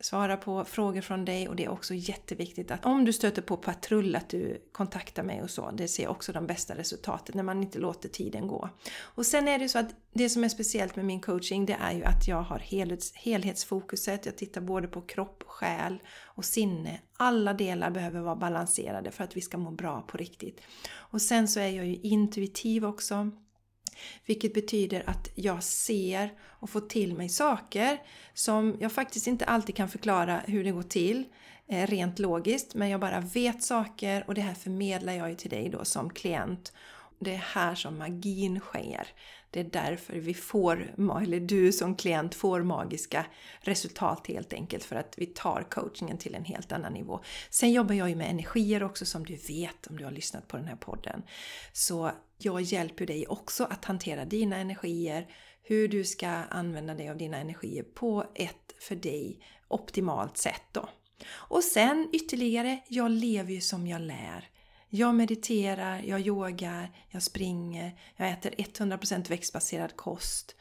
svara 0.00 0.36
på 0.36 0.64
frågor 0.64 1.00
från 1.00 1.24
dig 1.24 1.48
och 1.48 1.56
det 1.56 1.64
är 1.64 1.68
också 1.68 1.94
jätteviktigt 1.94 2.70
att 2.70 2.86
om 2.86 3.04
du 3.04 3.12
stöter 3.12 3.42
på 3.42 3.56
patrull 3.56 4.16
att 4.16 4.28
du 4.28 4.68
kontaktar 4.72 5.22
mig 5.22 5.42
och 5.42 5.50
så. 5.50 5.70
Det 5.70 5.88
ser 5.88 6.08
också 6.08 6.32
de 6.32 6.46
bästa 6.46 6.76
resultaten 6.76 7.36
när 7.36 7.42
man 7.42 7.62
inte 7.62 7.78
låter 7.78 8.08
tiden 8.08 8.48
gå. 8.48 8.70
Och 9.00 9.26
sen 9.26 9.48
är 9.48 9.58
det 9.58 9.68
så 9.68 9.78
att 9.78 9.94
det 10.12 10.28
som 10.28 10.44
är 10.44 10.48
speciellt 10.48 10.96
med 10.96 11.04
min 11.04 11.20
coaching 11.20 11.66
det 11.66 11.76
är 11.80 11.92
ju 11.92 12.04
att 12.04 12.28
jag 12.28 12.42
har 12.42 12.58
helhets, 12.58 13.14
helhetsfokuset. 13.14 14.26
Jag 14.26 14.36
tittar 14.36 14.60
både 14.60 14.88
på 14.88 15.00
kropp, 15.00 15.42
själ 15.46 15.98
och 16.24 16.44
sinne. 16.44 17.00
Alla 17.16 17.54
delar 17.54 17.90
behöver 17.90 18.20
vara 18.20 18.36
balanserade 18.36 19.10
för 19.10 19.24
att 19.24 19.36
vi 19.36 19.40
ska 19.40 19.58
må 19.58 19.70
bra 19.70 20.00
på 20.00 20.16
riktigt. 20.16 20.60
Och 20.90 21.22
sen 21.22 21.48
så 21.48 21.60
är 21.60 21.68
jag 21.68 21.86
ju 21.86 21.96
intuitiv 21.96 22.84
också. 22.84 23.30
Vilket 24.26 24.54
betyder 24.54 25.02
att 25.06 25.30
jag 25.34 25.62
ser 25.62 26.32
och 26.40 26.70
får 26.70 26.80
till 26.80 27.14
mig 27.14 27.28
saker 27.28 27.98
som 28.34 28.76
jag 28.80 28.92
faktiskt 28.92 29.26
inte 29.26 29.44
alltid 29.44 29.76
kan 29.76 29.88
förklara 29.88 30.42
hur 30.46 30.64
det 30.64 30.70
går 30.70 30.82
till 30.82 31.24
eh, 31.68 31.86
rent 31.86 32.18
logiskt. 32.18 32.74
Men 32.74 32.88
jag 32.88 33.00
bara 33.00 33.20
vet 33.20 33.62
saker 33.62 34.24
och 34.26 34.34
det 34.34 34.40
här 34.40 34.54
förmedlar 34.54 35.12
jag 35.12 35.28
ju 35.28 35.34
till 35.34 35.50
dig 35.50 35.68
då 35.68 35.84
som 35.84 36.10
klient. 36.10 36.72
Det 37.18 37.34
är 37.34 37.44
här 37.54 37.74
som 37.74 37.98
magin 37.98 38.60
sker. 38.60 39.08
Det 39.50 39.60
är 39.60 39.64
därför 39.64 40.14
vi 40.14 40.34
får, 40.34 40.94
eller 41.22 41.40
du 41.40 41.72
som 41.72 41.94
klient 41.94 42.34
får 42.34 42.62
magiska 42.62 43.26
resultat 43.60 44.26
helt 44.26 44.52
enkelt 44.52 44.84
för 44.84 44.96
att 44.96 45.14
vi 45.16 45.26
tar 45.26 45.66
coachingen 45.70 46.18
till 46.18 46.34
en 46.34 46.44
helt 46.44 46.72
annan 46.72 46.92
nivå. 46.92 47.20
Sen 47.50 47.72
jobbar 47.72 47.94
jag 47.94 48.08
ju 48.08 48.16
med 48.16 48.30
energier 48.30 48.82
också 48.82 49.06
som 49.06 49.24
du 49.24 49.36
vet 49.36 49.86
om 49.86 49.96
du 49.96 50.04
har 50.04 50.10
lyssnat 50.10 50.48
på 50.48 50.56
den 50.56 50.66
här 50.66 50.76
podden. 50.76 51.22
Så 51.72 52.10
jag 52.38 52.60
hjälper 52.60 53.06
dig 53.06 53.26
också 53.26 53.64
att 53.64 53.84
hantera 53.84 54.24
dina 54.24 54.56
energier, 54.56 55.26
hur 55.62 55.88
du 55.88 56.04
ska 56.04 56.28
använda 56.28 56.94
dig 56.94 57.10
av 57.10 57.16
dina 57.16 57.36
energier 57.36 57.82
på 57.82 58.24
ett 58.34 58.74
för 58.80 58.96
dig 58.96 59.40
optimalt 59.68 60.36
sätt 60.36 60.62
då. 60.72 60.88
Och 61.30 61.64
sen 61.64 62.08
ytterligare, 62.12 62.78
jag 62.88 63.10
lever 63.10 63.52
ju 63.52 63.60
som 63.60 63.86
jag 63.86 64.00
lär. 64.00 64.48
Jag 64.88 65.14
mediterar, 65.14 66.02
jag 66.02 66.20
yogar, 66.20 66.90
jag 67.08 67.22
springer, 67.22 67.98
jag 68.16 68.30
äter 68.30 68.50
100% 68.50 69.28
växtbaserad 69.28 69.96
kost. 69.96 70.56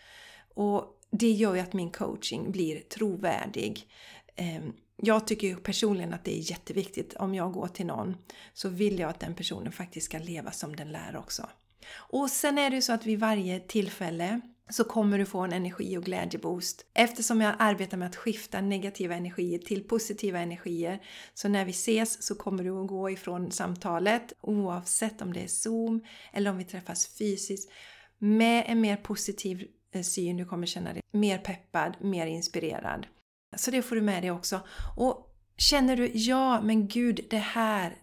Och 0.53 0.99
det 1.11 1.31
gör 1.31 1.55
ju 1.55 1.61
att 1.61 1.73
min 1.73 1.91
coaching 1.91 2.51
blir 2.51 2.79
trovärdig. 2.79 3.87
Ehm, 4.35 4.73
jag 4.95 5.27
tycker 5.27 5.55
personligen 5.55 6.13
att 6.13 6.23
det 6.23 6.37
är 6.37 6.51
jätteviktigt. 6.51 7.13
Om 7.13 7.35
jag 7.35 7.53
går 7.53 7.67
till 7.67 7.85
någon 7.85 8.17
så 8.53 8.69
vill 8.69 8.99
jag 8.99 9.09
att 9.09 9.19
den 9.19 9.35
personen 9.35 9.71
faktiskt 9.71 10.05
ska 10.05 10.19
leva 10.19 10.51
som 10.51 10.75
den 10.75 10.91
lär 10.91 11.15
också. 11.17 11.49
Och 11.93 12.29
sen 12.29 12.57
är 12.57 12.69
det 12.69 12.75
ju 12.75 12.81
så 12.81 12.93
att 12.93 13.05
vid 13.05 13.19
varje 13.19 13.59
tillfälle 13.59 14.41
så 14.69 14.83
kommer 14.83 15.17
du 15.17 15.25
få 15.25 15.39
en 15.39 15.53
energi 15.53 15.97
och 15.97 16.03
glädjeboost. 16.03 16.85
Eftersom 16.93 17.41
jag 17.41 17.55
arbetar 17.59 17.97
med 17.97 18.07
att 18.07 18.15
skifta 18.15 18.61
negativa 18.61 19.15
energier 19.15 19.59
till 19.59 19.83
positiva 19.83 20.39
energier. 20.39 21.01
Så 21.33 21.47
när 21.47 21.65
vi 21.65 21.71
ses 21.71 22.23
så 22.23 22.35
kommer 22.35 22.63
du 22.63 22.81
att 22.81 22.87
gå 22.87 23.09
ifrån 23.09 23.51
samtalet 23.51 24.33
oavsett 24.41 25.21
om 25.21 25.33
det 25.33 25.43
är 25.43 25.47
Zoom 25.47 26.01
eller 26.33 26.51
om 26.51 26.57
vi 26.57 26.63
träffas 26.63 27.17
fysiskt 27.17 27.71
med 28.17 28.63
en 28.67 28.81
mer 28.81 28.97
positiv 28.97 29.67
eh, 29.91 30.01
syn. 30.01 30.37
Du 30.37 30.45
kommer 30.45 30.67
känna 30.67 30.93
dig 30.93 31.01
mer 31.11 31.37
peppad, 31.37 31.95
mer 32.01 32.27
inspirerad. 32.27 33.07
Så 33.55 33.71
det 33.71 33.81
får 33.81 33.95
du 33.95 34.01
med 34.01 34.23
dig 34.23 34.31
också. 34.31 34.59
Och 34.97 35.35
känner 35.57 35.97
du, 35.97 36.11
ja 36.13 36.61
men 36.61 36.87
gud 36.87 37.19
det 37.29 37.37
här, 37.37 37.95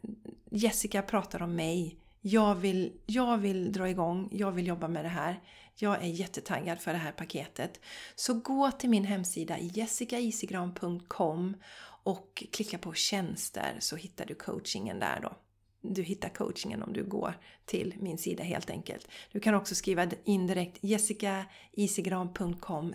Jessica 0.50 1.02
pratar 1.02 1.42
om 1.42 1.56
mig. 1.56 2.03
Jag 2.26 2.54
vill, 2.54 2.92
jag 3.06 3.38
vill 3.38 3.72
dra 3.72 3.88
igång, 3.88 4.28
jag 4.32 4.52
vill 4.52 4.66
jobba 4.66 4.88
med 4.88 5.04
det 5.04 5.08
här. 5.08 5.40
Jag 5.74 6.04
är 6.04 6.08
jättetaggad 6.08 6.80
för 6.80 6.92
det 6.92 6.98
här 6.98 7.12
paketet. 7.12 7.80
Så 8.14 8.34
gå 8.34 8.70
till 8.70 8.90
min 8.90 9.04
hemsida 9.04 9.58
jessicaisigran.com 9.58 11.56
och 12.02 12.44
klicka 12.52 12.78
på 12.78 12.94
tjänster 12.94 13.76
så 13.78 13.96
hittar 13.96 14.26
du 14.26 14.34
coachingen 14.34 14.98
där 14.98 15.20
då. 15.22 15.36
Du 15.80 16.02
hittar 16.02 16.28
coachingen 16.28 16.82
om 16.82 16.92
du 16.92 17.04
går 17.04 17.38
till 17.64 17.94
min 17.98 18.18
sida 18.18 18.44
helt 18.44 18.70
enkelt. 18.70 19.08
Du 19.32 19.40
kan 19.40 19.54
också 19.54 19.74
skriva 19.74 20.06
in 20.24 20.46
direkt 20.46 20.78
jessicaisigran.com 20.80 22.94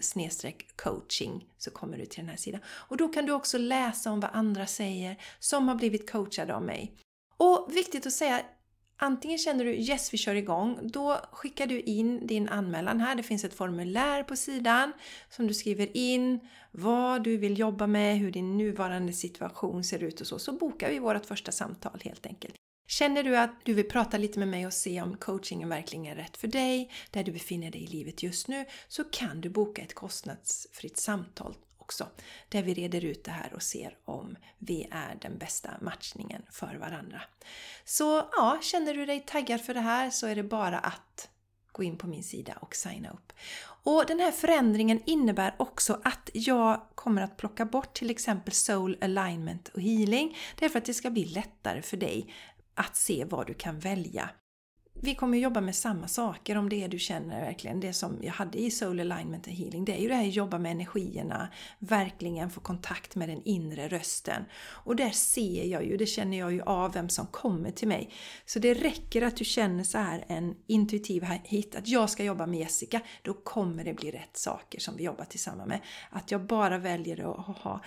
coaching 0.75 1.45
så 1.57 1.71
kommer 1.71 1.97
du 1.97 2.05
till 2.05 2.19
den 2.19 2.29
här 2.29 2.37
sidan. 2.37 2.61
Och 2.67 2.97
då 2.97 3.07
kan 3.07 3.25
du 3.25 3.31
också 3.31 3.57
läsa 3.57 4.11
om 4.11 4.19
vad 4.19 4.31
andra 4.33 4.65
säger 4.65 5.17
som 5.39 5.67
har 5.67 5.75
blivit 5.75 6.11
coachade 6.11 6.55
av 6.55 6.63
mig. 6.63 6.95
Och 7.37 7.69
viktigt 7.71 8.05
att 8.05 8.13
säga, 8.13 8.41
Antingen 9.01 9.37
känner 9.37 9.65
du 9.65 9.73
yes, 9.73 10.13
vi 10.13 10.17
kör 10.17 10.35
igång. 10.35 10.79
Då 10.83 11.17
skickar 11.31 11.67
du 11.67 11.81
in 11.81 12.27
din 12.27 12.49
anmälan 12.49 12.99
här. 12.99 13.15
Det 13.15 13.23
finns 13.23 13.43
ett 13.43 13.53
formulär 13.53 14.23
på 14.23 14.35
sidan 14.35 14.93
som 15.29 15.47
du 15.47 15.53
skriver 15.53 15.97
in 15.97 16.39
vad 16.71 17.23
du 17.23 17.37
vill 17.37 17.59
jobba 17.59 17.87
med, 17.87 18.17
hur 18.17 18.31
din 18.31 18.57
nuvarande 18.57 19.13
situation 19.13 19.83
ser 19.83 20.03
ut 20.03 20.21
och 20.21 20.27
så. 20.27 20.39
Så 20.39 20.53
bokar 20.53 20.89
vi 20.89 20.99
vårt 20.99 21.25
första 21.25 21.51
samtal 21.51 21.99
helt 22.03 22.25
enkelt. 22.25 22.55
Känner 22.87 23.23
du 23.23 23.37
att 23.37 23.51
du 23.63 23.73
vill 23.73 23.89
prata 23.89 24.17
lite 24.17 24.39
med 24.39 24.47
mig 24.47 24.67
och 24.67 24.73
se 24.73 25.01
om 25.01 25.17
coachingen 25.17 25.69
verkligen 25.69 26.05
är 26.05 26.15
rätt 26.15 26.37
för 26.37 26.47
dig, 26.47 26.91
där 27.11 27.23
du 27.23 27.31
befinner 27.31 27.71
dig 27.71 27.83
i 27.83 27.87
livet 27.87 28.23
just 28.23 28.47
nu, 28.47 28.65
så 28.87 29.03
kan 29.03 29.41
du 29.41 29.49
boka 29.49 29.81
ett 29.81 29.93
kostnadsfritt 29.93 30.97
samtal 30.97 31.55
också. 31.89 32.07
Där 32.49 32.63
vi 32.63 32.73
reder 32.73 33.05
ut 33.05 33.23
det 33.23 33.31
här 33.31 33.53
och 33.53 33.63
ser 33.63 33.97
om 34.05 34.35
vi 34.57 34.87
är 34.91 35.17
den 35.21 35.37
bästa 35.37 35.69
matchningen 35.81 36.41
för 36.51 36.75
varandra. 36.75 37.21
Så 37.85 38.29
ja, 38.31 38.59
känner 38.61 38.93
du 38.93 39.05
dig 39.05 39.19
taggad 39.19 39.61
för 39.61 39.73
det 39.73 39.79
här 39.79 40.09
så 40.09 40.27
är 40.27 40.35
det 40.35 40.43
bara 40.43 40.79
att 40.79 41.29
gå 41.71 41.83
in 41.83 41.97
på 41.97 42.07
min 42.07 42.23
sida 42.23 42.53
och 42.61 42.75
signa 42.75 43.09
upp. 43.09 43.33
Och 43.83 44.05
den 44.07 44.19
här 44.19 44.31
förändringen 44.31 45.01
innebär 45.05 45.55
också 45.59 46.01
att 46.03 46.29
jag 46.33 46.81
kommer 46.95 47.21
att 47.21 47.37
plocka 47.37 47.65
bort 47.65 47.93
till 47.93 48.09
exempel 48.09 48.53
Soul 48.53 48.97
Alignment 49.01 49.67
och 49.67 49.81
Healing. 49.81 50.37
Därför 50.59 50.79
att 50.79 50.85
det 50.85 50.93
ska 50.93 51.09
bli 51.09 51.25
lättare 51.25 51.81
för 51.81 51.97
dig 51.97 52.33
att 52.75 52.95
se 52.95 53.25
vad 53.25 53.47
du 53.47 53.53
kan 53.53 53.79
välja 53.79 54.29
vi 55.01 55.15
kommer 55.15 55.37
jobba 55.37 55.61
med 55.61 55.75
samma 55.75 56.07
saker 56.07 56.57
om 56.57 56.69
det 56.69 56.87
du 56.87 56.99
känner 56.99 57.41
verkligen. 57.41 57.79
Det 57.79 57.93
som 57.93 58.17
jag 58.21 58.33
hade 58.33 58.57
i 58.57 58.71
Soul 58.71 58.99
Alignment 58.99 59.47
and 59.47 59.57
Healing, 59.57 59.85
det 59.85 59.93
är 59.93 60.01
ju 60.01 60.07
det 60.07 60.15
här 60.15 60.27
att 60.27 60.35
jobba 60.35 60.57
med 60.57 60.71
energierna, 60.71 61.49
verkligen 61.79 62.49
få 62.49 62.59
kontakt 62.59 63.15
med 63.15 63.29
den 63.29 63.41
inre 63.45 63.87
rösten. 63.87 64.45
Och 64.61 64.95
där 64.95 65.09
ser 65.09 65.63
jag 65.65 65.85
ju, 65.85 65.97
det 65.97 66.05
känner 66.05 66.39
jag 66.39 66.53
ju 66.53 66.61
av 66.61 66.93
vem 66.93 67.09
som 67.09 67.27
kommer 67.27 67.71
till 67.71 67.87
mig. 67.87 68.09
Så 68.45 68.59
det 68.59 68.73
räcker 68.73 69.21
att 69.21 69.37
du 69.37 69.45
känner 69.45 69.83
så 69.83 69.97
här 69.97 70.25
en 70.27 70.55
intuitiv 70.67 71.23
hit, 71.23 71.75
att 71.75 71.87
jag 71.87 72.09
ska 72.09 72.23
jobba 72.23 72.45
med 72.45 72.59
Jessica, 72.59 73.01
då 73.21 73.33
kommer 73.33 73.83
det 73.83 73.93
bli 73.93 74.11
rätt 74.11 74.37
saker 74.37 74.79
som 74.79 74.97
vi 74.97 75.03
jobbar 75.03 75.25
tillsammans 75.25 75.69
med. 75.69 75.79
Att 76.09 76.31
jag 76.31 76.45
bara 76.45 76.77
väljer 76.77 77.31
att 77.31 77.57
ha 77.57 77.81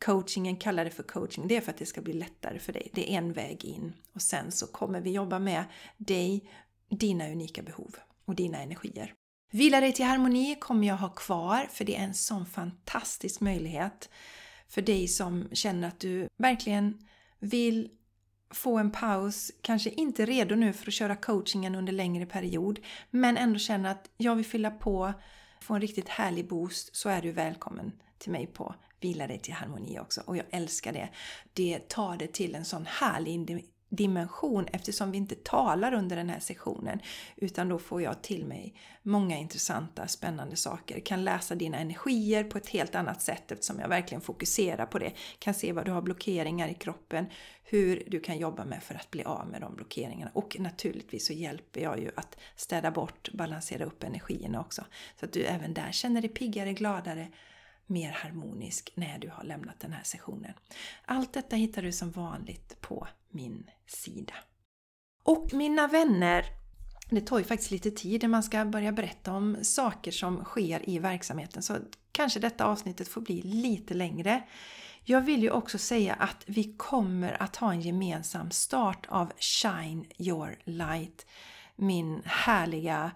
coachingen, 0.00 0.56
kallar 0.56 0.84
det 0.84 0.90
för 0.90 1.02
coaching, 1.02 1.48
det 1.48 1.56
är 1.56 1.60
för 1.60 1.70
att 1.70 1.78
det 1.78 1.86
ska 1.86 2.00
bli 2.00 2.12
lättare 2.12 2.58
för 2.58 2.72
dig. 2.72 2.90
Det 2.92 3.12
är 3.12 3.18
en 3.18 3.32
väg 3.32 3.64
in. 3.64 3.92
Och 4.12 4.22
sen 4.22 4.52
så 4.52 4.66
kommer 4.66 5.00
vi 5.00 5.10
jobba 5.10 5.38
med 5.38 5.64
dig, 5.96 6.50
dina 6.88 7.28
unika 7.28 7.62
behov 7.62 7.96
och 8.24 8.34
dina 8.34 8.58
energier. 8.58 9.14
Vila 9.50 9.80
dig 9.80 9.92
till 9.92 10.04
harmoni 10.04 10.56
kommer 10.60 10.88
jag 10.88 10.96
ha 10.96 11.08
kvar 11.08 11.68
för 11.70 11.84
det 11.84 11.96
är 11.96 12.04
en 12.04 12.14
sån 12.14 12.46
fantastisk 12.46 13.40
möjlighet 13.40 14.08
för 14.68 14.82
dig 14.82 15.08
som 15.08 15.48
känner 15.52 15.88
att 15.88 16.00
du 16.00 16.28
verkligen 16.36 16.98
vill 17.38 17.90
få 18.50 18.78
en 18.78 18.90
paus, 18.90 19.52
kanske 19.60 19.90
inte 19.90 20.26
redo 20.26 20.54
nu 20.54 20.72
för 20.72 20.88
att 20.88 20.94
köra 20.94 21.16
coachingen 21.16 21.74
under 21.74 21.92
längre 21.92 22.26
period, 22.26 22.78
men 23.10 23.36
ändå 23.36 23.58
känner 23.58 23.90
att 23.90 24.10
jag 24.16 24.36
vill 24.36 24.44
fylla 24.44 24.70
på, 24.70 25.12
få 25.60 25.74
en 25.74 25.80
riktigt 25.80 26.08
härlig 26.08 26.48
boost, 26.48 26.96
så 26.96 27.08
är 27.08 27.22
du 27.22 27.32
välkommen 27.32 27.92
till 28.18 28.32
mig 28.32 28.46
på 28.46 28.74
Vila 29.04 29.26
dig 29.26 29.38
till 29.38 29.54
harmoni 29.54 29.98
också. 29.98 30.22
Och 30.26 30.36
jag 30.36 30.46
älskar 30.50 30.92
det. 30.92 31.08
Det 31.52 31.88
tar 31.88 32.16
det 32.16 32.32
till 32.32 32.54
en 32.54 32.64
sån 32.64 32.86
härlig 32.86 33.64
dimension 33.88 34.66
eftersom 34.72 35.10
vi 35.10 35.18
inte 35.18 35.34
talar 35.34 35.94
under 35.94 36.16
den 36.16 36.28
här 36.28 36.40
sessionen. 36.40 37.00
Utan 37.36 37.68
då 37.68 37.78
får 37.78 38.02
jag 38.02 38.22
till 38.22 38.46
mig 38.46 38.74
många 39.02 39.38
intressanta, 39.38 40.08
spännande 40.08 40.56
saker. 40.56 41.00
Kan 41.00 41.24
läsa 41.24 41.54
dina 41.54 41.78
energier 41.78 42.44
på 42.44 42.58
ett 42.58 42.68
helt 42.68 42.94
annat 42.94 43.22
sätt 43.22 43.52
eftersom 43.52 43.80
jag 43.80 43.88
verkligen 43.88 44.20
fokuserar 44.20 44.86
på 44.86 44.98
det. 44.98 45.12
Kan 45.38 45.54
se 45.54 45.72
vad 45.72 45.84
du 45.84 45.90
har 45.90 46.02
blockeringar 46.02 46.68
i 46.68 46.74
kroppen, 46.74 47.26
hur 47.64 48.02
du 48.06 48.20
kan 48.20 48.38
jobba 48.38 48.64
med 48.64 48.82
för 48.82 48.94
att 48.94 49.10
bli 49.10 49.24
av 49.24 49.46
med 49.48 49.60
de 49.60 49.74
blockeringarna. 49.76 50.30
Och 50.34 50.56
naturligtvis 50.60 51.26
så 51.26 51.32
hjälper 51.32 51.80
jag 51.80 52.00
ju 52.00 52.10
att 52.16 52.36
städa 52.56 52.90
bort, 52.90 53.32
balansera 53.32 53.84
upp 53.84 54.02
energierna 54.02 54.60
också. 54.60 54.84
Så 55.20 55.24
att 55.26 55.32
du 55.32 55.44
även 55.44 55.74
där 55.74 55.92
känner 55.92 56.20
dig 56.20 56.30
piggare, 56.30 56.72
gladare, 56.72 57.28
mer 57.86 58.12
harmonisk 58.12 58.92
när 58.94 59.18
du 59.18 59.28
har 59.28 59.44
lämnat 59.44 59.80
den 59.80 59.92
här 59.92 60.02
sessionen. 60.02 60.54
Allt 61.04 61.32
detta 61.32 61.56
hittar 61.56 61.82
du 61.82 61.92
som 61.92 62.10
vanligt 62.10 62.80
på 62.80 63.08
min 63.30 63.70
sida. 63.86 64.34
Och 65.24 65.52
mina 65.52 65.86
vänner, 65.86 66.44
det 67.10 67.20
tar 67.20 67.38
ju 67.38 67.44
faktiskt 67.44 67.70
lite 67.70 67.90
tid 67.90 68.22
när 68.22 68.28
man 68.28 68.42
ska 68.42 68.64
börja 68.64 68.92
berätta 68.92 69.32
om 69.32 69.56
saker 69.62 70.10
som 70.10 70.44
sker 70.44 70.88
i 70.88 70.98
verksamheten 70.98 71.62
så 71.62 71.76
kanske 72.12 72.40
detta 72.40 72.64
avsnittet 72.64 73.08
får 73.08 73.20
bli 73.20 73.42
lite 73.42 73.94
längre. 73.94 74.42
Jag 75.04 75.20
vill 75.20 75.42
ju 75.42 75.50
också 75.50 75.78
säga 75.78 76.14
att 76.14 76.44
vi 76.46 76.74
kommer 76.76 77.42
att 77.42 77.56
ha 77.56 77.72
en 77.72 77.80
gemensam 77.80 78.50
start 78.50 79.06
av 79.08 79.32
Shine 79.38 80.06
Your 80.18 80.58
Light, 80.64 81.26
min 81.76 82.22
härliga 82.24 83.10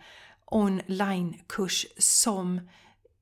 onlinekurs 0.44 1.86
som 1.98 2.60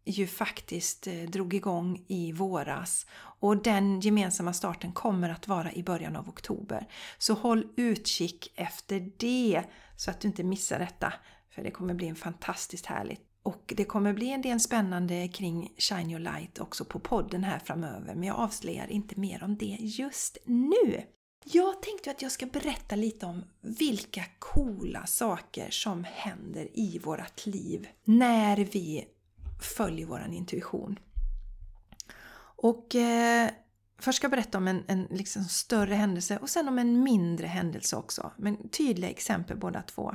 ju 0.07 0.27
faktiskt 0.27 1.07
eh, 1.07 1.15
drog 1.15 1.55
igång 1.55 2.05
i 2.09 2.33
våras. 2.33 3.07
Och 3.41 3.63
den 3.63 4.01
gemensamma 4.01 4.53
starten 4.53 4.93
kommer 4.93 5.31
att 5.31 5.49
vara 5.49 5.73
i 5.73 5.83
början 5.83 6.17
av 6.17 6.29
oktober. 6.29 6.89
Så 7.19 7.35
håll 7.35 7.67
utkik 7.77 8.53
efter 8.57 9.13
det 9.17 9.63
så 9.97 10.11
att 10.11 10.21
du 10.21 10.29
inte 10.29 10.45
missar 10.45 10.79
detta. 10.79 11.13
För 11.51 11.63
det 11.63 11.71
kommer 11.71 11.95
bli 11.95 12.09
en 12.09 12.17
fantastiskt 12.17 12.87
härligt. 12.87 13.21
Och 13.43 13.73
det 13.77 13.85
kommer 13.85 14.13
bli 14.13 14.31
en 14.31 14.43
del 14.43 14.61
spännande 14.61 15.29
kring 15.29 15.73
Shine 15.79 16.11
Your 16.11 16.21
Light 16.21 16.59
också 16.59 16.85
på 16.85 16.99
podden 16.99 17.45
här 17.45 17.59
framöver. 17.59 18.15
Men 18.15 18.25
jag 18.25 18.37
avslöjar 18.37 18.91
inte 18.91 19.21
mer 19.21 19.45
om 19.45 19.57
det 19.57 19.77
just 19.81 20.39
nu. 20.45 21.03
Jag 21.45 21.83
tänkte 21.83 22.11
att 22.11 22.23
jag 22.23 22.33
ska 22.33 22.47
berätta 22.47 22.97
lite 22.97 23.27
om 23.27 23.45
vilka 23.61 24.25
coola 24.39 25.07
saker 25.07 25.71
som 25.71 26.05
händer 26.05 26.69
i 26.75 26.99
vårt 26.99 27.47
liv 27.47 27.89
när 28.05 28.57
vi 28.57 29.05
Följ 29.61 30.05
vår 30.05 30.27
intuition. 30.33 30.99
Och 32.57 32.95
eh, 32.95 33.51
först 33.99 34.17
ska 34.17 34.25
jag 34.25 34.31
berätta 34.31 34.59
om 34.59 34.69
en, 34.69 34.85
en 34.87 35.07
liksom 35.11 35.45
större 35.45 35.95
händelse 35.95 36.39
och 36.39 36.51
sen 36.51 36.69
om 36.69 36.79
en 36.79 37.03
mindre 37.03 37.47
händelse 37.47 37.97
också. 37.97 38.33
Men 38.37 38.69
tydliga 38.69 39.11
exempel 39.11 39.57
båda 39.57 39.83
två. 39.83 40.15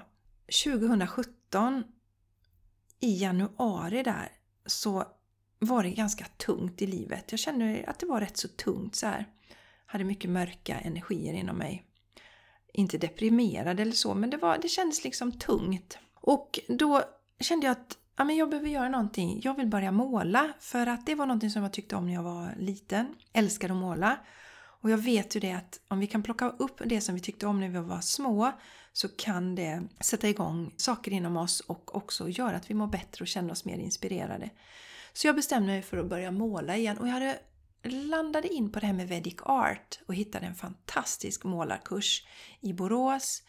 2017 0.63 1.83
i 2.99 3.21
januari 3.21 4.03
där 4.03 4.31
så 4.65 5.05
var 5.59 5.83
det 5.83 5.89
ganska 5.89 6.25
tungt 6.37 6.81
i 6.81 6.87
livet. 6.87 7.31
Jag 7.31 7.39
kände 7.39 7.83
att 7.87 7.99
det 7.99 8.05
var 8.05 8.19
rätt 8.21 8.37
så 8.37 8.47
tungt 8.47 8.95
så 8.95 9.07
här. 9.07 9.25
Hade 9.85 10.03
mycket 10.03 10.29
mörka 10.29 10.79
energier 10.79 11.33
inom 11.33 11.57
mig. 11.57 11.85
Inte 12.73 12.97
deprimerad 12.97 13.79
eller 13.79 13.91
så, 13.91 14.13
men 14.13 14.29
det, 14.29 14.37
var, 14.37 14.57
det 14.57 14.67
kändes 14.67 15.03
liksom 15.03 15.31
tungt. 15.31 15.97
Och 16.13 16.59
då 16.67 17.03
kände 17.39 17.65
jag 17.65 17.71
att 17.71 17.97
ja, 18.15 18.23
men 18.23 18.35
jag 18.35 18.49
behöver 18.49 18.69
göra 18.69 18.89
någonting. 18.89 19.41
Jag 19.43 19.57
vill 19.57 19.67
börja 19.67 19.91
måla 19.91 20.53
för 20.59 20.87
att 20.87 21.05
det 21.05 21.15
var 21.15 21.25
någonting 21.25 21.49
som 21.49 21.63
jag 21.63 21.73
tyckte 21.73 21.95
om 21.95 22.05
när 22.05 22.13
jag 22.13 22.23
var 22.23 22.55
liten. 22.59 23.15
Älskade 23.33 23.73
att 23.73 23.79
måla. 23.79 24.17
Och 24.81 24.89
jag 24.89 24.97
vet 24.97 25.35
ju 25.35 25.39
det 25.39 25.51
att 25.51 25.79
om 25.87 25.99
vi 25.99 26.07
kan 26.07 26.23
plocka 26.23 26.49
upp 26.49 26.81
det 26.85 27.01
som 27.01 27.15
vi 27.15 27.21
tyckte 27.21 27.47
om 27.47 27.59
när 27.59 27.69
vi 27.69 27.79
var 27.79 28.01
små 28.01 28.51
så 28.93 29.07
kan 29.07 29.55
det 29.55 29.83
sätta 29.99 30.29
igång 30.29 30.73
saker 30.77 31.11
inom 31.11 31.37
oss 31.37 31.59
och 31.59 31.95
också 31.95 32.29
göra 32.29 32.55
att 32.55 32.69
vi 32.69 32.73
mår 32.73 32.87
bättre 32.87 33.23
och 33.23 33.27
känner 33.27 33.51
oss 33.51 33.65
mer 33.65 33.77
inspirerade. 33.77 34.49
Så 35.13 35.27
jag 35.27 35.35
bestämde 35.35 35.67
mig 35.67 35.81
för 35.81 35.97
att 35.97 36.09
börja 36.09 36.31
måla 36.31 36.77
igen 36.77 36.97
och 36.97 37.07
jag 37.07 37.13
hade 37.13 37.39
landade 37.83 38.47
in 38.47 38.71
på 38.71 38.79
det 38.79 38.85
här 38.85 38.93
med 38.93 39.07
Vedic 39.07 39.35
Art 39.43 39.99
och 40.07 40.15
hittade 40.15 40.45
en 40.45 40.55
fantastisk 40.55 41.43
målarkurs 41.43 42.27
i 42.59 42.73
Borås 42.73 43.43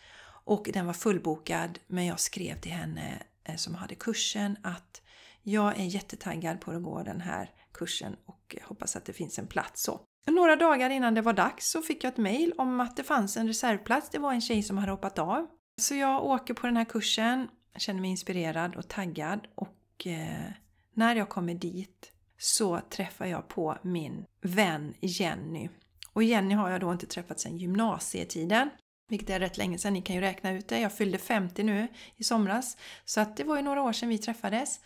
och 0.45 0.71
den 0.73 0.87
var 0.87 0.93
fullbokad 0.93 1.79
men 1.87 2.07
jag 2.07 2.21
skrev 2.21 2.61
till 2.61 2.73
henne 2.73 3.23
Eh, 3.45 3.57
som 3.57 3.75
hade 3.75 3.95
kursen 3.95 4.57
att 4.63 5.03
jag 5.43 5.81
är 5.81 5.85
jättetaggad 5.85 6.61
på 6.61 6.71
att 6.71 6.83
gå 6.83 7.03
den 7.03 7.21
här 7.21 7.51
kursen 7.73 8.17
och 8.27 8.57
hoppas 8.63 8.97
att 8.97 9.05
det 9.05 9.13
finns 9.13 9.39
en 9.39 9.47
plats. 9.47 9.83
Så. 9.83 10.01
Några 10.27 10.57
dagar 10.57 10.91
innan 10.91 11.15
det 11.15 11.21
var 11.23 11.33
dags 11.33 11.71
så 11.71 11.83
fick 11.83 12.05
jag 12.05 12.13
ett 12.13 12.19
mail 12.19 12.53
om 12.59 12.81
att 12.81 12.97
det 12.97 13.03
fanns 13.03 13.37
en 13.37 13.47
reservplats. 13.47 14.11
Det 14.11 14.19
var 14.19 14.33
en 14.33 14.41
tjej 14.41 14.63
som 14.63 14.79
hade 14.79 14.93
hoppat 14.93 15.19
av. 15.19 15.47
Så 15.81 15.95
jag 15.95 16.25
åker 16.25 16.55
på 16.55 16.67
den 16.67 16.77
här 16.77 16.85
kursen, 16.85 17.49
känner 17.77 18.01
mig 18.01 18.11
inspirerad 18.11 18.77
och 18.77 18.89
taggad 18.89 19.47
och 19.55 20.07
eh, 20.07 20.53
när 20.95 21.17
jag 21.17 21.29
kommer 21.29 21.55
dit 21.55 22.13
så 22.39 22.81
träffar 22.91 23.27
jag 23.27 23.49
på 23.49 23.79
min 23.83 24.25
vän 24.41 24.95
Jenny. 25.01 25.69
Och 26.13 26.23
Jenny 26.23 26.55
har 26.55 26.71
jag 26.71 26.81
då 26.81 26.93
inte 26.93 27.07
träffat 27.07 27.41
sedan 27.41 27.59
gymnasietiden. 27.59 28.71
Vilket 29.13 29.31
är 29.31 29.41
rätt 29.41 29.59
länge 29.59 29.79
sedan, 29.79 29.93
ni 29.93 30.03
kan 30.03 30.17
ju 30.17 30.23
räkna 30.23 30.53
ut 30.53 30.69
det. 30.69 30.81
Jag 30.81 30.93
fyllde 30.93 31.19
50 31.19 31.63
nu 31.63 31.89
i 32.17 32.25
somras. 32.25 32.77
Så 33.05 33.21
att 33.21 33.37
det 33.37 33.45
var 33.45 33.57
ju 33.57 33.63
några 33.63 33.83
år 33.83 33.93
sedan 33.93 34.09
vi 34.09 34.19
träffades. 34.19 34.81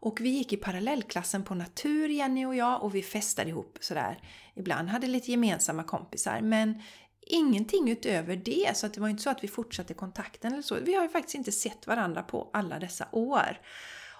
Och 0.00 0.20
vi 0.20 0.28
gick 0.28 0.52
i 0.52 0.56
parallellklassen 0.56 1.44
på 1.44 1.54
natur, 1.54 2.08
Jenny 2.08 2.44
och 2.44 2.56
jag, 2.56 2.82
och 2.82 2.94
vi 2.94 3.02
festade 3.02 3.50
ihop 3.50 3.78
sådär. 3.80 4.22
Ibland 4.54 4.88
hade 4.88 5.06
lite 5.06 5.30
gemensamma 5.30 5.84
kompisar, 5.84 6.40
men 6.40 6.82
ingenting 7.20 7.90
utöver 7.90 8.36
det. 8.36 8.76
Så 8.76 8.86
att 8.86 8.94
det 8.94 9.00
var 9.00 9.08
inte 9.08 9.22
så 9.22 9.30
att 9.30 9.44
vi 9.44 9.48
fortsatte 9.48 9.94
kontakten 9.94 10.52
eller 10.52 10.62
så. 10.62 10.74
Vi 10.74 10.94
har 10.94 11.02
ju 11.02 11.08
faktiskt 11.08 11.34
inte 11.34 11.52
sett 11.52 11.86
varandra 11.86 12.22
på 12.22 12.50
alla 12.52 12.78
dessa 12.78 13.08
år. 13.12 13.60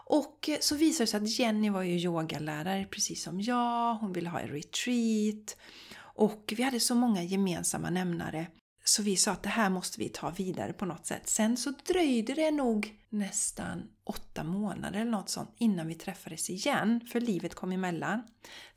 Och 0.07 0.51
så 0.61 0.77
visade 0.77 1.05
det 1.05 1.11
sig 1.11 1.23
att 1.23 1.39
Jenny 1.39 1.71
var 1.71 1.83
ju 1.83 1.99
yogalärare 1.99 2.87
precis 2.91 3.23
som 3.23 3.41
jag. 3.41 3.95
Hon 3.95 4.13
ville 4.13 4.29
ha 4.29 4.41
en 4.41 4.49
retreat. 4.49 5.57
Och 5.99 6.55
vi 6.57 6.63
hade 6.63 6.81
så 6.81 6.95
många 6.95 7.23
gemensamma 7.23 7.91
nämnare. 7.91 8.47
Så 8.85 9.03
vi 9.03 9.17
sa 9.17 9.31
att 9.31 9.43
det 9.43 9.49
här 9.49 9.71
måste 9.71 10.01
vi 10.01 10.09
ta 10.09 10.31
vidare 10.31 10.73
på 10.73 10.87
något 10.87 11.07
sätt. 11.07 11.29
Sen 11.29 11.57
så 11.57 11.73
dröjde 11.87 12.35
det 12.35 12.51
nog 12.51 12.99
nästan 13.09 13.83
åtta 14.05 14.45
månader 14.45 15.01
eller 15.01 15.11
något 15.11 15.29
sånt 15.29 15.51
innan 15.59 15.87
vi 15.87 15.95
träffades 15.95 16.51
igen, 16.51 17.01
för 17.13 17.21
livet 17.21 17.55
kom 17.55 17.73
emellan. 17.73 18.23